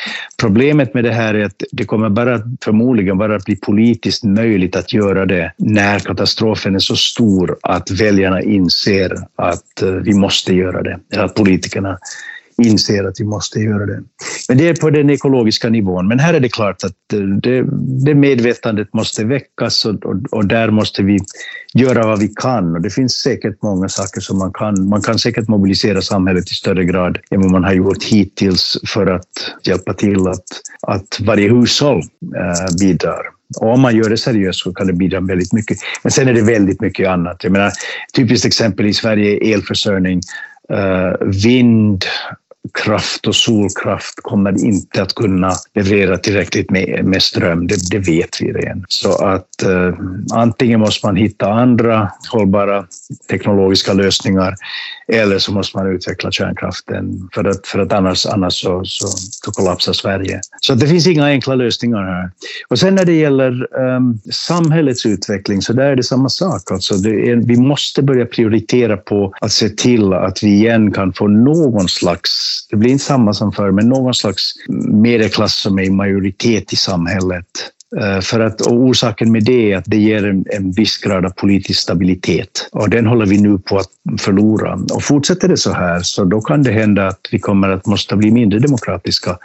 [0.42, 4.76] Problemet med det här är att det kommer bara förmodligen bara att bli politiskt möjligt
[4.76, 10.54] att göra det när katastrofen är så stor att väljarna inser att eh, vi måste
[10.54, 11.98] göra det, eller att politikerna
[12.62, 14.04] inser att vi måste göra det.
[14.50, 16.08] Men det är på den ekologiska nivån.
[16.08, 17.66] Men här är det klart att eh, det,
[18.06, 21.20] det medvetandet måste väckas och, och, och, där måste vi
[21.74, 22.76] göra vad vi kan.
[22.76, 24.90] Och det finns säkert många saker som man kan.
[24.90, 29.06] Man kan säkert mobilisera samhället i större grad än vad man har gjort hittills för
[29.06, 29.30] att
[29.64, 30.46] hjälpa till att,
[30.82, 32.02] att varje hushåll
[32.36, 33.22] äh, bidrar.
[33.58, 35.78] Och om man gör det seriöst så kan det bidra väldigt mycket.
[36.04, 37.44] Men sen är det väldigt mycket annat.
[37.44, 37.72] Jag menar,
[38.16, 40.22] typiskt exempel i Sverige är elförsörjning,
[40.74, 42.06] uh, vind,
[42.74, 48.42] kraft och solkraft kommer inte att kunna leverera tillräckligt med, med ström, det, det vet
[48.42, 48.86] vi redan.
[48.88, 49.94] Så att eh,
[50.34, 52.86] antingen måste man hitta andra hållbara
[53.30, 54.56] teknologiska lösningar
[55.12, 59.52] eller så måste man utveckla kärnkraften för att, för att annars, annars så, så, så
[59.52, 60.40] kollapsar Sverige.
[60.62, 62.32] Så det finns inga enkla lösningar här.
[62.68, 64.00] Och sen när det gäller eh,
[64.32, 66.72] samhällets utveckling så där är det samma sak.
[66.72, 71.28] Alltså är, vi måste börja prioritera på att se till att vi igen kan få
[71.28, 74.54] någon slags, det blir inte samma som förr, men någon slags
[75.02, 77.46] medelklass som är i majoritet i samhället.
[77.98, 81.26] Eh, för att, och orsaken med det är att det ger en, en viss grad
[81.26, 84.80] av politisk stabilitet och den håller vi nu på att förlora.
[84.94, 88.16] Och fortsätter det så här så då kan det hända att vi kommer att måste
[88.16, 89.38] bli mindre demokratiska.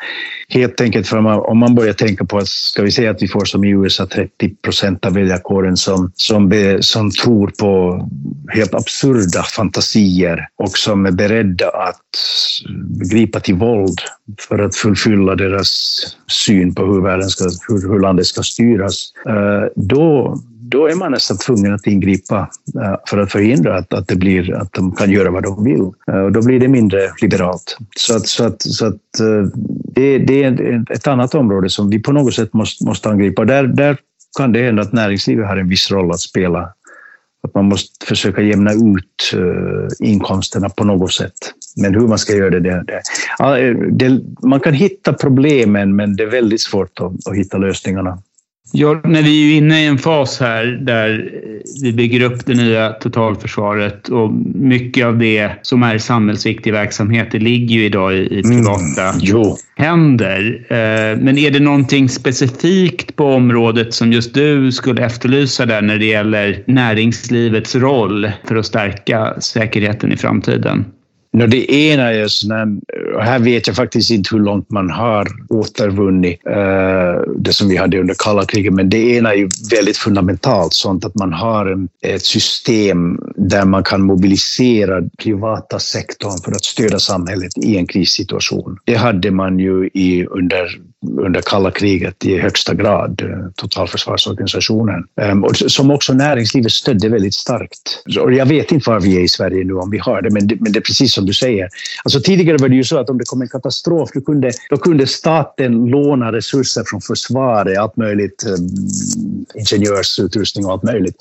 [0.49, 3.29] Helt enkelt för man, om man börjar tänka på att, ska vi säga att vi
[3.29, 8.03] får som i USA 30 procent av väljarkåren som, som, be, som tror på
[8.49, 12.01] helt absurda fantasier och som är beredda att
[13.11, 13.99] gripa till våld
[14.49, 15.71] för att fullfylla deras
[16.29, 21.13] syn på hur, världen ska, hur, hur landet ska styras, eh, då, då är man
[21.13, 22.51] nästan tvungen att ingripa
[22.83, 25.91] eh, för att förhindra att, att, det blir, att de kan göra vad de vill.
[26.09, 27.79] Eh, och då blir det mindre liberalt.
[27.97, 29.01] Så, att, så, att, så att
[29.95, 33.45] det, det är ett annat område som vi på något sätt måste, måste angripa.
[33.45, 33.97] Där, där
[34.39, 36.73] kan det hända att näringslivet har en viss roll att spela
[37.45, 41.33] att man måste försöka jämna ut uh, inkomsterna på något sätt.
[41.77, 43.03] Men hur man ska göra det, det, det,
[43.41, 48.19] eh, det, man kan hitta problemen, men det är väldigt svårt att, att hitta lösningarna.
[48.77, 51.31] Ja, när vi är inne i en fas här där
[51.83, 57.39] vi bygger upp det nya totalförsvaret och mycket av det som är samhällsviktig verksamhet det
[57.39, 60.67] ligger ju idag i, mm, privata mm, händer.
[60.69, 65.99] Eh, men är det någonting specifikt på området som just du skulle efterlysa där när
[65.99, 70.85] det gäller näringslivets roll för att stärka säkerheten i framtiden?
[71.35, 72.67] No, det ena är sådär,
[73.15, 77.77] och här vet jag faktiskt inte hur långt man har återvunnit uh, det som vi
[77.77, 81.67] hade under kalla kriget, men det ena är ju väldigt fundamentalt sånt att man har
[81.67, 87.87] en, ett system där man kan mobilisera privata sektorn för att stödja samhället i en
[87.87, 88.79] krissituation.
[88.85, 90.79] Det hade man ju i, under
[91.19, 97.35] under kalla kriget i högsta grad, eh, totalförsvarsorganisationen, ehm, och som också näringslivet stödde väldigt
[97.35, 98.03] starkt.
[98.21, 100.47] Och jag vet inte var vi är i Sverige nu om vi har det, men
[100.47, 101.69] det, men det är precis som du säger.
[102.05, 104.77] Alltså tidigare var det ju så att om det kom en katastrof, då kunde, då
[104.77, 108.69] kunde staten låna resurser från försvaret, allt möjligt, ehm,
[109.55, 111.17] ingenjörsutrustning och allt möjligt,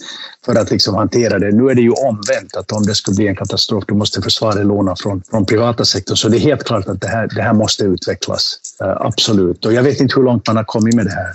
[0.46, 1.52] för att liksom hantera det.
[1.52, 4.66] Nu är det ju omvänt, att om det skulle bli en katastrof, då måste försvaret
[4.66, 6.18] låna från, från privata sektorn.
[6.18, 9.66] Så det är helt klart att det här, det här måste utvecklas, eh, absolut.
[9.66, 11.34] Och jag vet inte hur långt man har kommit med det här.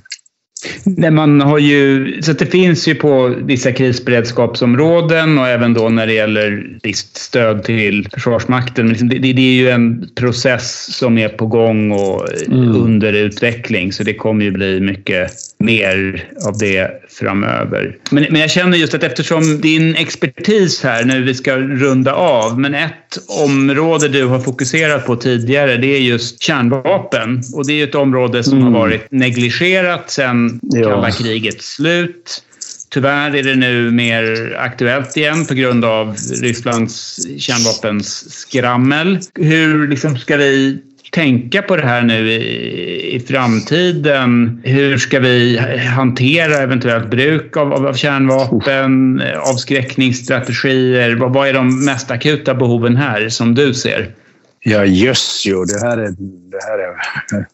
[0.85, 6.07] Nej, man har ju, så det finns ju på vissa krisberedskapsområden och även då när
[6.07, 8.85] det gäller visst stöd till Försvarsmakten.
[8.85, 12.77] Men liksom det, det, är ju en process som är på gång och mm.
[12.77, 17.97] under utveckling så det kommer ju bli mycket mer av det framöver.
[18.11, 22.61] Men, men jag känner just att eftersom din expertis här, nu vi ska runda av,
[22.61, 27.43] men ett område du har fokuserat på tidigare det är just kärnvapen.
[27.55, 28.73] Och det är ett område som mm.
[28.73, 30.91] har varit negligerat sedan ja.
[30.91, 32.43] kalla krigets slut.
[32.91, 39.19] Tyvärr är det nu mer aktuellt igen på grund av Rysslands kärnvapenskrammel.
[39.35, 40.79] Hur liksom ska vi
[41.13, 44.61] tänka på det här nu i, i framtiden?
[44.65, 45.59] Hur ska vi
[45.97, 51.17] hantera eventuellt bruk av, av, av kärnvapen, avskräckningsstrategier?
[51.17, 54.15] Vad, vad är de mest akuta behoven här som du ser?
[54.61, 56.11] Ja, just jo, det här är,
[56.51, 57.47] det här är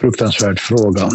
[0.00, 1.02] fruktansvärd fråga.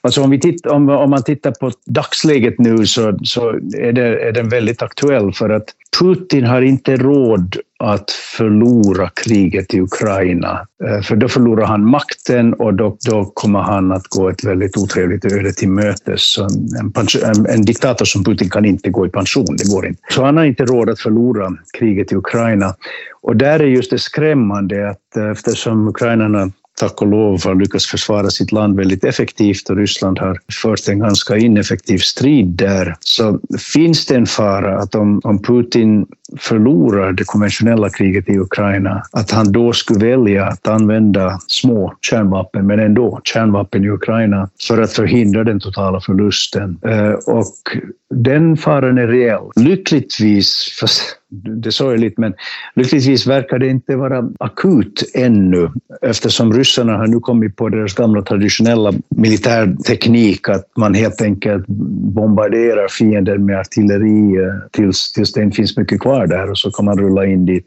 [0.00, 4.28] Alltså om, vi titt, om, om man tittar på dagsläget nu så, så är, det,
[4.28, 5.64] är den väldigt aktuell för att
[6.00, 10.66] Putin har inte råd att förlora kriget i Ukraina.
[10.84, 14.76] Eh, för då förlorar han makten och då, då kommer han att gå ett väldigt
[14.76, 16.38] otrevligt öde till mötes.
[16.38, 16.92] En,
[17.24, 20.00] en, en, diktator som Putin kan inte gå i pension, det går inte.
[20.10, 22.74] Så han har inte råd att förlora kriget i Ukraina.
[23.22, 27.86] Och där är just det skrämmande att eh, eftersom ukrainarna tack och lov har lyckats
[27.86, 33.40] försvara sitt land väldigt effektivt och Ryssland har fört en ganska ineffektiv strid där, så
[33.58, 36.06] finns det en fara att om, om Putin
[36.36, 42.66] förlorar det konventionella kriget i Ukraina, att han då skulle välja att använda små kärnvapen,
[42.66, 46.78] men ändå kärnvapen i Ukraina, för att förhindra den totala förlusten.
[46.82, 47.54] Eh, och
[48.14, 49.50] den faran är reell.
[49.56, 52.34] Lyckligtvis, fast det är sorgligt, men
[52.74, 55.70] lyckligtvis verkar det inte vara akut ännu
[56.02, 61.66] eftersom ryssarna har nu kommit på deras gamla traditionella militärteknik att man helt enkelt
[62.14, 64.34] bombarderar fienden med artilleri
[64.72, 67.66] tills, tills det inte finns mycket kvar där och så kan man rulla in dit.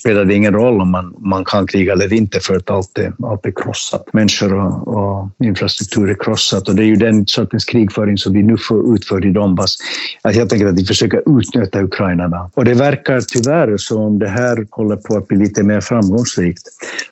[0.00, 3.12] Spelar det ingen roll om man, man kan kriga eller inte för att allt är,
[3.24, 4.04] allt är krossat.
[4.12, 8.42] Människor och, och infrastruktur är krossat och det är ju den sortens krigföring som vi
[8.42, 9.76] nu får utförd i Donbass.
[10.22, 12.50] Att helt enkelt att vi försöker utnyttja ukrainarna.
[12.54, 16.62] Och det verkar tyvärr som om det här håller på att bli lite mer framgångsrikt.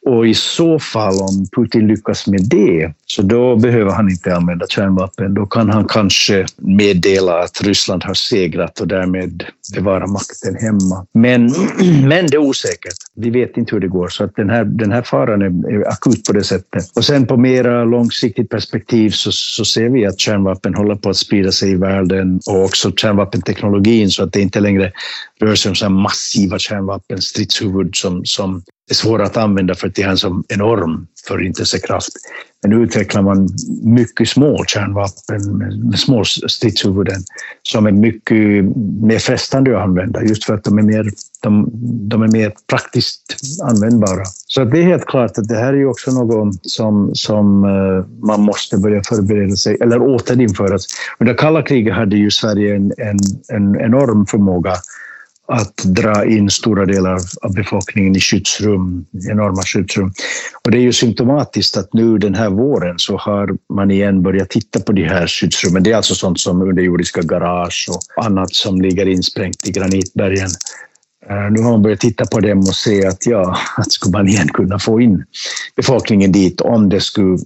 [0.07, 4.67] Och i så fall, om Putin lyckas med det, så då behöver han inte använda
[4.67, 5.35] kärnvapen.
[5.35, 10.72] Då kan han kanske meddela att Ryssland har segrat och därmed bevara makten hemma.
[11.15, 11.47] Men,
[12.09, 12.95] men det är osäkert.
[13.15, 15.89] Vi vet inte hur det går, så att den, här, den här faran är, är
[15.89, 16.91] akut på det sättet.
[16.95, 21.17] Och sen på mera långsiktigt perspektiv så, så ser vi att kärnvapen håller på att
[21.17, 24.93] sprida sig i världen och också kärnvapenteknologin så att det inte längre
[25.41, 29.95] rör sig om så massiva kärnvapen, stridshuvud som, som är svåra att använda för att
[29.95, 32.13] de har en så enorm förintelsekraft.
[32.63, 33.49] Men nu utvecklar man
[33.83, 37.23] mycket små kärnvapen med små stridshuvuden
[37.63, 38.65] som är mycket
[39.03, 41.11] mer frestande att använda just för att de är mer,
[41.43, 41.71] de,
[42.09, 44.25] de är mer praktiskt användbara.
[44.47, 48.41] Så det är helt klart att det här är också något som, som eh, man
[48.41, 50.87] måste börja förbereda sig eller återinföras.
[51.19, 54.75] Under kalla kriget hade ju Sverige en, en, en enorm förmåga
[55.53, 60.13] att dra in stora delar av befolkningen i skyddsrum, enorma skyddsrum.
[60.65, 64.51] Och det är ju symptomatiskt att nu den här våren så har man igen börjat
[64.51, 65.83] titta på de här skyddsrummen.
[65.83, 70.51] Det är alltså sånt som underjordiska garage och annat som ligger insprängt i granitbergen.
[71.31, 74.29] Eh, nu har man börjat titta på dem och se att ja, att skulle man
[74.29, 75.25] igen kunna få in
[75.77, 77.39] befolkningen dit om det skulle...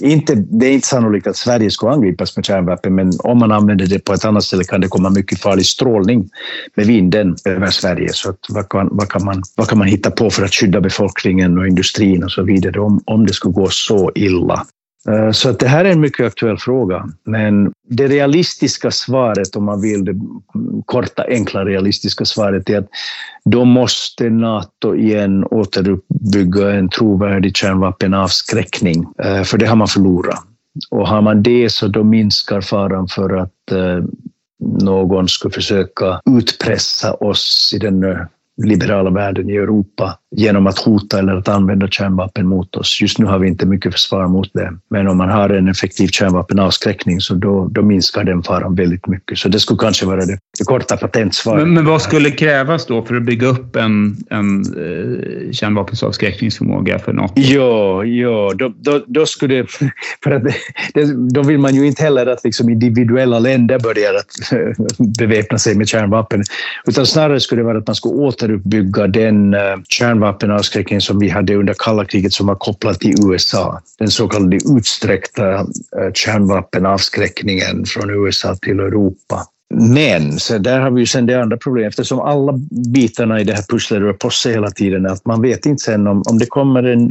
[0.00, 3.86] Inte, det är inte sannolikt att Sverige skulle angripas med kärnvapen, men om man använder
[3.86, 6.28] det på ett annat ställe kan det komma mycket farlig strålning
[6.74, 8.08] med vinden över Sverige.
[8.12, 10.80] Så att vad, kan, vad, kan man, vad kan man hitta på för att skydda
[10.80, 14.66] befolkningen och industrin och så vidare om, om det skulle gå så illa?
[15.08, 17.08] Eh, så att det här är en mycket aktuell fråga.
[17.24, 20.14] Men det realistiska svaret, om man vill, det
[20.86, 22.88] korta, enkla realistiska svaret är att
[23.44, 30.44] då måste Nato igen återuppbygga en trovärdig kärnvapenavskräckning, eh, för det har man förlorat.
[30.90, 34.04] Och har man det så då minskar faran för att eh,
[34.82, 38.04] någon skulle försöka utpressa oss i den
[38.62, 43.00] liberala världen i Europa genom att hota eller att använda kärnvapen mot oss.
[43.00, 46.08] Just nu har vi inte mycket försvar mot det, men om man har en effektiv
[46.08, 49.38] kärnvapenavskräckning så då, då minskar den faran väldigt mycket.
[49.38, 51.62] Så det skulle kanske vara det, det korta patentsvaret.
[51.62, 57.12] Men, men, vad skulle krävas då för att bygga upp en, en eh, kärnvapensavskräckningsförmåga för
[57.12, 57.32] något?
[57.34, 59.66] Ja, ja då, då, då skulle
[60.24, 60.42] för att
[60.94, 64.58] det, då vill man ju inte heller att liksom individuella länder börjar att
[65.18, 66.42] beväpna sig med kärnvapen,
[66.86, 71.28] utan snarare skulle det vara att man skulle återuppbygga den uh, kärnvapen kärnvapenavskräckning som vi
[71.28, 73.80] hade under kalla kriget som var kopplad till USA.
[73.98, 79.44] Den så kallade utsträckta eh, kärnvapenavskräckningen från USA till Europa.
[79.74, 82.52] Men så där har vi ju sen det andra problemet, eftersom alla
[82.94, 86.06] bitarna i det här pusslet rör på sig hela tiden, att man vet inte sen
[86.06, 87.10] om, om det kommer en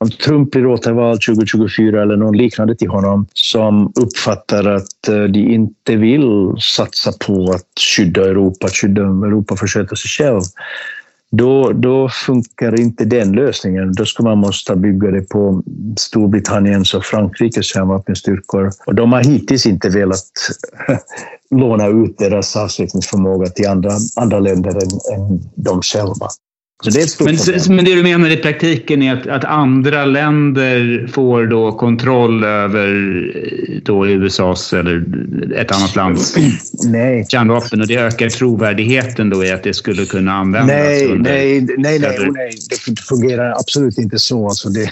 [0.00, 5.40] om Trump blir återvald 2024 eller någon liknande till honom som uppfattar att eh, de
[5.40, 10.40] inte vill satsa på att skydda Europa, att skydda Europa för att sköta sig själv,
[11.30, 13.92] då, då funkar inte den lösningen.
[13.92, 15.62] Då ska man måste bygga det på
[15.98, 18.70] Storbritanniens och Frankrikes kärnvapenstyrkor.
[18.86, 20.24] Och de har hittills inte velat
[21.50, 26.28] låna ut deras avskräckningsförmåga till andra, andra länder än, än de själva.
[26.84, 27.36] Det men,
[27.76, 33.80] men det du menar i praktiken är att, att, andra länder får då kontroll över
[33.84, 35.04] då USAs eller
[35.56, 36.36] ett annat lands
[36.84, 37.26] nej.
[37.28, 40.68] kärnvapen och det ökar trovärdigheten då i att det skulle kunna användas?
[40.68, 44.48] Nej, under, nej, nej, nej, nej, det fungerar absolut inte så.
[44.48, 44.90] Alltså det,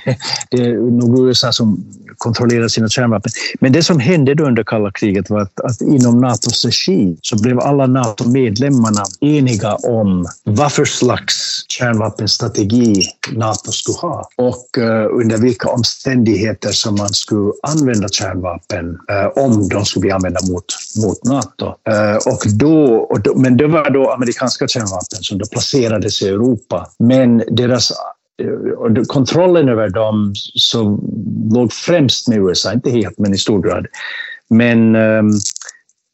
[0.51, 1.84] det är nog USA som
[2.18, 3.32] kontrollerar sina kärnvapen.
[3.61, 7.43] Men det som hände då under kalla kriget var att, att inom Natos regi så
[7.43, 13.03] blev alla NATO-medlemmarna eniga om vad för slags kärnvapenstrategi
[13.33, 19.68] Nato skulle ha och eh, under vilka omständigheter som man skulle använda kärnvapen eh, om
[19.68, 20.64] de skulle bli använda mot,
[21.05, 21.66] mot Nato.
[21.66, 26.29] Eh, och då, och då, men det var då amerikanska kärnvapen som då placerades i
[26.29, 26.87] Europa.
[26.99, 27.93] Men deras
[29.07, 31.01] kontrollen över dem som
[31.53, 33.87] låg främst med USA, inte helt men i stor grad.
[34.49, 35.33] Men um,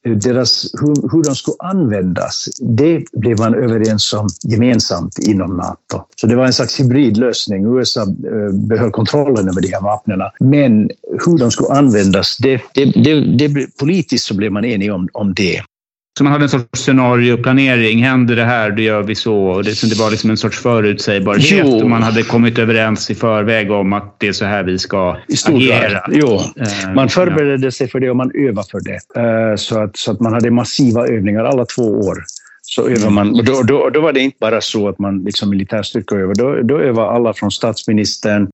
[0.07, 6.07] Eh, deras, hur, hur de skulle användas, det blev man överens om gemensamt inom Nato.
[6.17, 7.77] Så det var en slags hybridlösning.
[7.77, 10.91] USA eh, behöll kontrollen över de här vapnen, men
[11.27, 15.35] hur de skulle användas, det, det, det, det, politiskt så blev man enig om, om
[15.35, 15.63] det.
[16.19, 18.03] Så man hade en sorts scenarioplanering.
[18.03, 19.63] Händer det här, då gör vi så.
[19.63, 21.65] Det, var liksom en sorts förutsägbarhet.
[21.65, 21.83] Jo.
[21.83, 25.17] Och man hade kommit överens i förväg om att det är så här vi ska
[25.47, 26.01] agera.
[26.09, 26.27] Jo.
[26.27, 29.21] Uh, man förberedde sig för det och man övade för det.
[29.21, 32.25] Uh, så, att, så att man hade massiva övningar alla två år.
[32.63, 35.51] Så övar man, och då, då, då var det inte bara så att man liksom
[35.51, 36.35] militärstyrkor övar.
[36.35, 38.49] Då, då övar alla från statsministern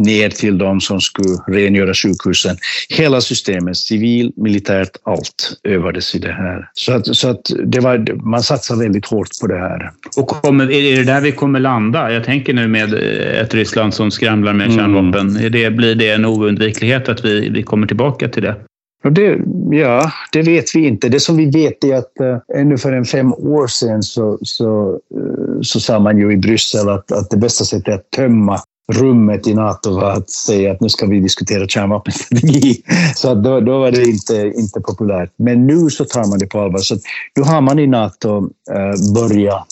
[0.00, 2.56] ner till de som skulle rengöra sjukhusen.
[2.88, 6.68] Hela systemet, civil, militärt, allt övades i det här.
[6.72, 9.90] Så att, så att det var, man satsar väldigt hårt på det här.
[10.16, 12.12] Och kommer, är det där vi kommer landa?
[12.12, 12.94] Jag tänker nu med
[13.42, 14.78] ett Ryssland som skramlar med mm.
[14.78, 15.36] kärnvapen.
[15.36, 18.56] Är det, blir det en oundviklighet att vi, vi kommer tillbaka till det?
[19.02, 19.38] Det,
[19.70, 21.08] ja, det vet vi inte.
[21.08, 24.92] Det som vi vet är att äh, ännu för en fem år sedan så, så,
[24.92, 28.58] äh, så sa man ju i Bryssel att, att det bästa sättet att tömma
[28.92, 32.82] rummet i Nato var att säga att nu ska vi diskutera kärnvapenstrategi.
[33.14, 35.32] Så då, då var det inte, inte populärt.
[35.36, 36.78] Men nu så tar man det på allvar.
[36.78, 36.96] Så
[37.36, 39.66] nu har man i Nato eh, börjat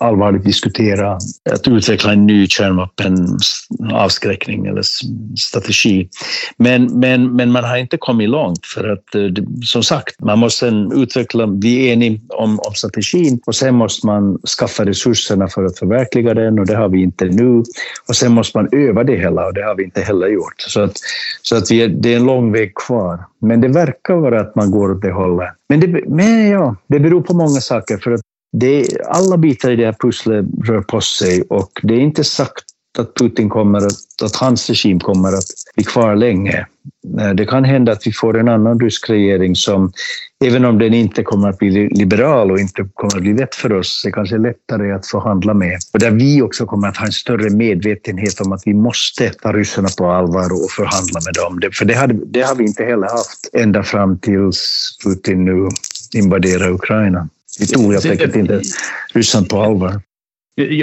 [0.00, 1.18] allvarligt diskutera
[1.50, 4.82] att utveckla en ny kärnvapenavskräckning eller
[5.38, 6.08] strategi.
[6.56, 9.20] Men, men, men man har inte kommit långt för att eh,
[9.62, 14.38] som sagt, man måste utveckla, vi är eniga om, om strategin och sen måste man
[14.58, 17.62] skaffa resurserna för att förverkliga den och det har vi inte nu.
[18.08, 20.54] Och sen måste man öva det hela och det har vi inte heller gjort.
[20.56, 20.96] Så, att,
[21.42, 23.24] så att vi, det är en lång väg kvar.
[23.40, 25.48] Men det verkar vara att man går åt det hållet.
[25.68, 27.96] Men det, men ja, det beror på många saker.
[27.96, 28.20] För att
[28.52, 32.64] det, alla bitar i det här pusslet rör på sig och det är inte sagt
[32.98, 36.66] att Putin kommer att, att hans regim kommer att bli kvar länge.
[37.20, 39.92] Eh, det kan hända att vi får en annan rysk regering som,
[40.44, 43.72] även om den inte kommer att bli liberal och inte kommer att bli lätt för
[43.72, 45.78] oss, är kanske lättare att förhandla med.
[45.92, 49.52] Och där vi också kommer att ha en större medvetenhet om att vi måste ta
[49.52, 51.70] ryssarna på allvar och förhandla med dem.
[51.72, 55.68] För det, hade, det har vi inte heller haft ända fram tills Putin nu
[56.14, 57.28] invaderar Ukraina.
[57.60, 58.62] Vi tog helt enkelt inte
[59.14, 60.00] Ryssland på allvar.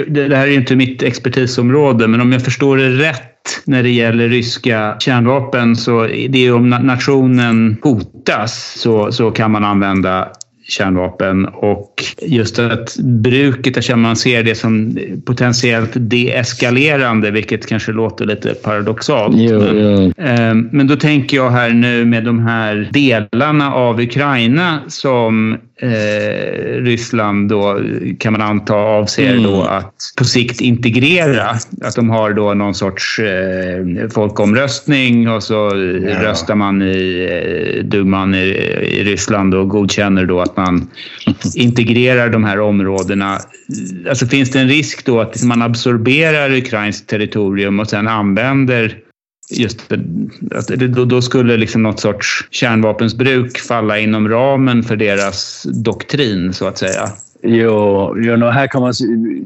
[0.08, 3.33] Det här är inte mitt expertisområde, men om jag förstår det rätt
[3.64, 9.64] när det gäller ryska kärnvapen så det är om nationen hotas så, så kan man
[9.64, 10.28] använda
[10.68, 18.26] kärnvapen och just att bruket, där man ser det som potentiellt deeskalerande, vilket kanske låter
[18.26, 19.36] lite paradoxalt.
[19.38, 20.12] Jo, men, jo.
[20.18, 26.82] Ehm, men då tänker jag här nu med de här delarna av Ukraina som eh,
[26.82, 27.80] Ryssland då
[28.18, 29.42] kan man anta avser mm.
[29.42, 31.50] då att på sikt integrera.
[31.82, 36.22] Att de har då någon sorts eh, folkomröstning och så ja.
[36.22, 38.38] röstar man i eh, duman i,
[38.82, 40.90] i Ryssland och godkänner då att man
[41.54, 43.38] integrerar de här områdena.
[44.08, 49.03] Alltså finns det en risk då att man absorberar ukrainskt territorium och sen använder
[49.50, 49.92] just
[50.54, 56.66] att då, då skulle liksom något sorts kärnvapensbruk falla inom ramen för deras doktrin så
[56.66, 57.12] att säga.
[57.46, 58.92] Jo, jo no, här kan man,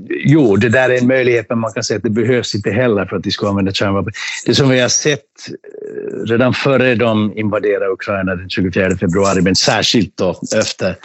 [0.09, 3.07] jo, det där är en möjlighet, men man kan säga att det behövs inte heller
[3.07, 4.13] för att de ska använda kärnvapen.
[4.47, 9.57] Det som vi har sett eh, redan före de invaderade Ukraina den 24 februari, men
[9.57, 10.97] särskilt då efter,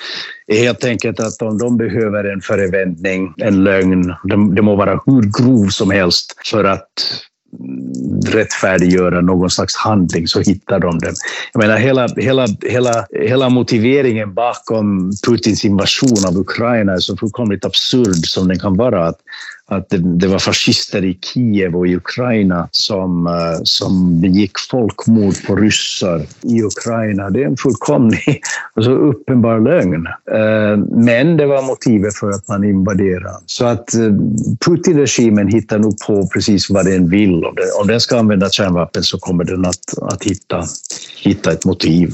[0.48, 4.14] är helt enkelt att om de behöver en förevändning, en lögn,
[4.56, 6.90] det må vara hur grov som helst för att
[8.26, 11.14] rättfärdiggöra någon slags handling så hittar de den.
[11.54, 17.66] Jag menar, hela, hela, hela, hela motiveringen bakom Putins invasion av Ukraina är så fullkomligt
[17.66, 19.08] absurd som den kan vara.
[19.08, 19.18] Att,
[19.70, 25.46] att det, det, var fascister i Kiev och i Ukraina som, eh, som begick folkmord
[25.48, 27.30] på ryssar i Ukraina.
[27.30, 28.42] Det är en fullkomlig
[28.74, 30.08] alltså uppenbar lögn.
[30.32, 33.40] Eh, men det var motivet för att man invaderade.
[33.46, 34.02] Så att eh,
[34.66, 37.46] Putin-regimen hittar nog på precis vad den vill.
[37.46, 40.64] Om den, om den ska använda kärnvapen så kommer den att, att hitta,
[41.24, 42.10] hitta ett motiv.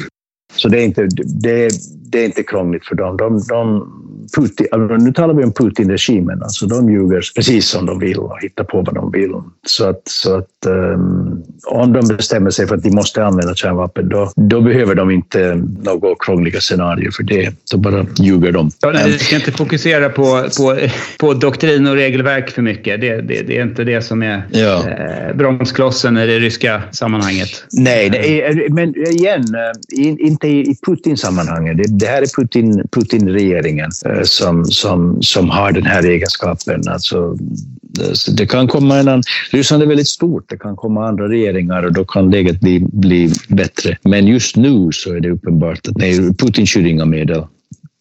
[0.55, 1.69] Så det är inte, det,
[2.11, 3.17] det är inte krångligt för dem.
[3.17, 3.87] De, de,
[4.35, 8.37] Putin, alltså nu talar vi om Putin-regimen, alltså de ljuger precis som de vill och
[8.41, 9.33] hittar på vad de vill.
[9.67, 14.09] Så att, så att um, om de bestämmer sig för att de måste använda kärnvapen,
[14.09, 17.53] då, då behöver de inte några krångliga scenarier för det.
[17.71, 18.71] Då bara ljuger de.
[18.81, 20.77] Ja, nej, vi ska inte fokusera på, på,
[21.19, 23.01] på doktrin och regelverk för mycket.
[23.01, 24.83] Det, det, det är inte det som är ja.
[24.89, 27.49] eh, bromsklossen i det ryska sammanhanget.
[27.71, 31.98] Nej, det men igen, eh, inte i Putin-sammanhanget.
[31.99, 33.89] Det, här är Putin, Putin-regeringen.
[34.05, 36.81] Eh, som, som, som har den här egenskapen.
[36.87, 37.35] Alltså,
[37.81, 39.23] det, det kan komma en annan...
[39.51, 43.33] Ryssland är väldigt stort, det kan komma andra regeringar och då kan läget bli, bli
[43.47, 43.97] bättre.
[44.03, 47.43] Men just nu så är det uppenbart att nej, Putin skyr inga medel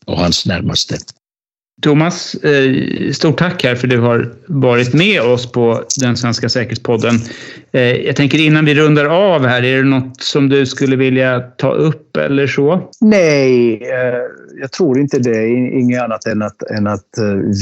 [0.07, 0.97] och hans närmaste.
[1.83, 6.49] Thomas, eh, stort tack här för att du har varit med oss på den svenska
[6.49, 7.15] säkerhetspodden.
[7.73, 11.41] Eh, jag tänker innan vi rundar av här, är det något som du skulle vilja
[11.41, 12.91] ta upp eller så?
[13.01, 14.19] Nej, eh,
[14.61, 15.49] jag tror inte det.
[15.49, 17.09] Inget annat än att, än att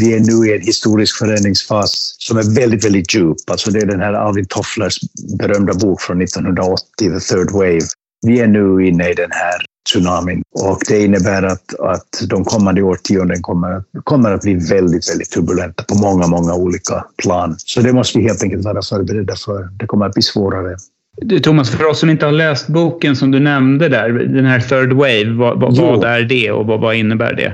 [0.01, 3.37] vi är nu i en historisk förändringsfas som är väldigt, väldigt djup.
[3.51, 4.99] Alltså det är den här Alvin Tofflers
[5.39, 7.87] berömda bok från 1980, The Third Wave.
[8.27, 10.43] Vi är nu inne i den här tsunamin.
[10.55, 15.85] Och det innebär att, att de kommande årtionden kommer, kommer att bli väldigt, väldigt turbulenta
[15.85, 17.55] på många, många olika plan.
[17.59, 19.69] Så det måste vi helt enkelt vara förberedda för.
[19.79, 20.77] Det kommer att bli svårare.
[21.17, 24.61] Du, Thomas, för oss som inte har läst boken som du nämnde där, den här
[24.61, 27.53] Third Wave, vad, vad, vad är det och vad, vad innebär det?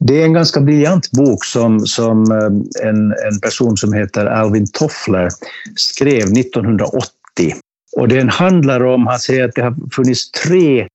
[0.00, 4.66] Det är en ganska briljant bok som, som eh, en, en person som heter Alvin
[4.72, 5.28] Toffler
[5.76, 7.54] skrev 1980.
[7.96, 10.86] Och den handlar om, han säger att det har funnits tre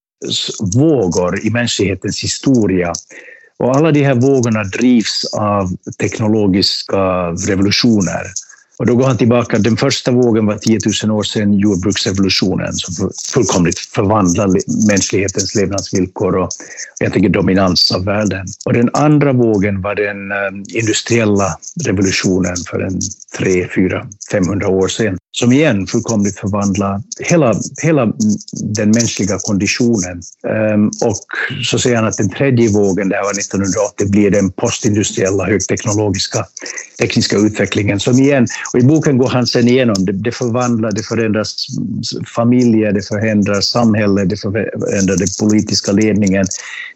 [0.75, 2.93] vågor i mänsklighetens historia.
[3.57, 5.69] Och alla de här vågorna drivs av
[5.99, 8.23] teknologiska revolutioner.
[8.77, 9.57] Och då går han tillbaka.
[9.57, 14.59] Den första vågen var 10 000 år sedan, jordbruksrevolutionen, som fullkomligt förvandlade
[14.89, 16.49] mänsklighetens levnadsvillkor och
[16.99, 18.45] jag tänker dominans av världen.
[18.65, 22.99] Och den andra vågen var den eh, industriella revolutionen för en
[23.37, 28.13] 3, 4, 500 år sedan som igen fullkomligt förvandlar hela, hela
[28.75, 30.21] den mänskliga konditionen.
[30.47, 31.17] Ehm, och
[31.63, 36.45] så säger han att den tredje vågen, det här var 1980, blir den postindustriella högteknologiska
[36.99, 41.03] tekniska utvecklingen som igen, och i boken går han sen igenom, det, det förvandlar, det
[41.03, 41.45] förändrar
[42.35, 46.45] familjer, det förändrar samhället, det förändrar den politiska ledningen,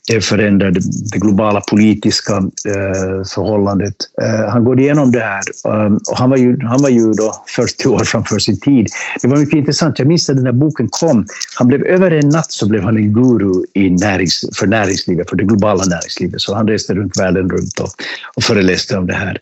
[0.08, 0.82] det förändrar det,
[1.12, 2.34] det globala politiska
[2.66, 3.96] eh, förhållandet.
[4.22, 5.44] Eh, han går igenom det här
[5.86, 8.88] um, och han var ju, han var ju då 40 år framför för sin tid.
[9.22, 10.00] Det var mycket intressant.
[10.00, 11.26] Jag minns när den här boken kom.
[11.56, 15.36] Han blev över en natt så blev han en guru i närings, för näringslivet, för
[15.38, 16.42] det globala näringslivet.
[16.42, 17.90] Så han reste runt världen runt och,
[18.36, 19.38] och föreläste om det här.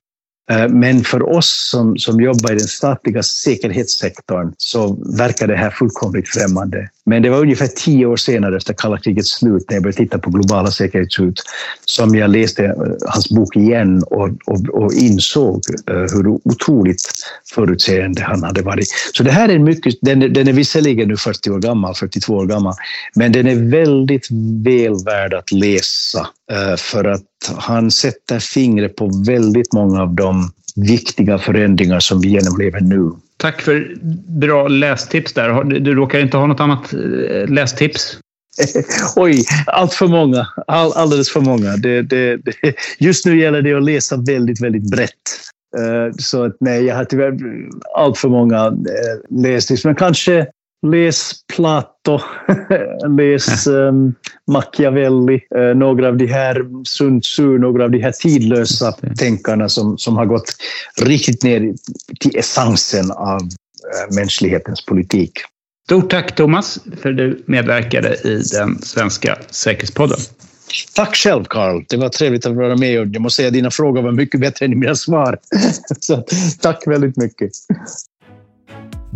[0.52, 5.70] Eh, men för oss som, som jobbar i den statliga säkerhetssektorn så verkar det här
[5.70, 6.90] fullkomligt främmande.
[7.06, 10.20] Men det var ungefär tio år senare, efter kalla krigets slut, när jag började titta
[10.20, 11.44] på globala säkerhetshot,
[11.86, 12.74] som jag läste eh,
[13.08, 17.02] hans bok igen och, och, och insåg eh, hur otroligt
[17.54, 18.88] förutseende han hade varit.
[19.14, 22.46] Så det här är mycket, den, den är visserligen nu 40 år gammal, 42 år
[22.46, 22.74] gammal,
[23.16, 24.28] men den är väldigt
[24.64, 27.24] väl värd att läsa eh, för att
[27.58, 33.12] han sätter fingret på väldigt många av de viktiga förändringar som vi genomlever nu.
[33.38, 33.96] Tack för
[34.40, 35.64] bra lästips där.
[35.64, 38.20] Du råkar inte ha något annat eh, lästips?
[39.16, 40.48] Oj, allt för många.
[40.68, 41.78] All, alldeles för många.
[41.78, 45.12] Det, det, det, just nu gäller det att läsa väldigt, väldigt brett.
[45.78, 47.38] Eh, så att nej, jag har tyvärr
[47.96, 49.86] allt för många eh, lästips.
[49.86, 50.48] Men kanske
[50.88, 52.20] läs Plato,
[53.18, 54.14] läs um,
[54.52, 59.98] Machiavelli, uh, några av de här Sun Tzu, några av de här tidlösa tänkarna som,
[59.98, 60.56] som har gått
[61.02, 61.74] riktigt ner
[62.20, 65.32] till essensen av uh, mänsklighetens politik.
[65.86, 70.18] Stort tack Thomas för att du medverkade i den svenska Säkerhetspodden.
[70.96, 71.84] Tack själv, Carl.
[71.90, 74.40] Det var trevligt att vara med och jag måste säga att dina frågor var mycket
[74.40, 75.40] bättre än mina svar.
[76.00, 76.24] Så,
[76.62, 77.52] tack väldigt mycket.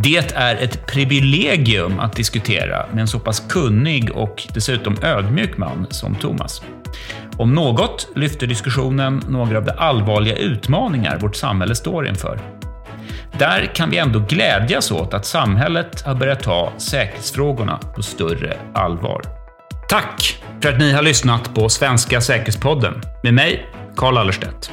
[0.03, 5.87] Det är ett privilegium att diskutera med en så pass kunnig och dessutom ödmjuk man
[5.89, 6.61] som Thomas.
[7.37, 12.39] Om något lyfter diskussionen några av de allvarliga utmaningar vårt samhälle står inför.
[13.37, 19.21] Där kan vi ändå glädjas åt att samhället har börjat ta säkerhetsfrågorna på större allvar.
[19.89, 24.71] Tack för att ni har lyssnat på Svenska säkerhetspodden med mig, Carl Allerstedt.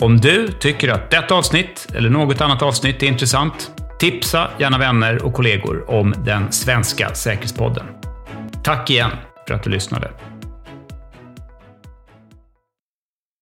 [0.00, 3.70] Om du tycker att detta avsnitt eller något annat avsnitt är intressant,
[4.00, 7.86] tipsa gärna vänner och kollegor om den svenska säkerhetspodden.
[8.62, 9.10] Tack igen
[9.48, 10.10] för att du lyssnade.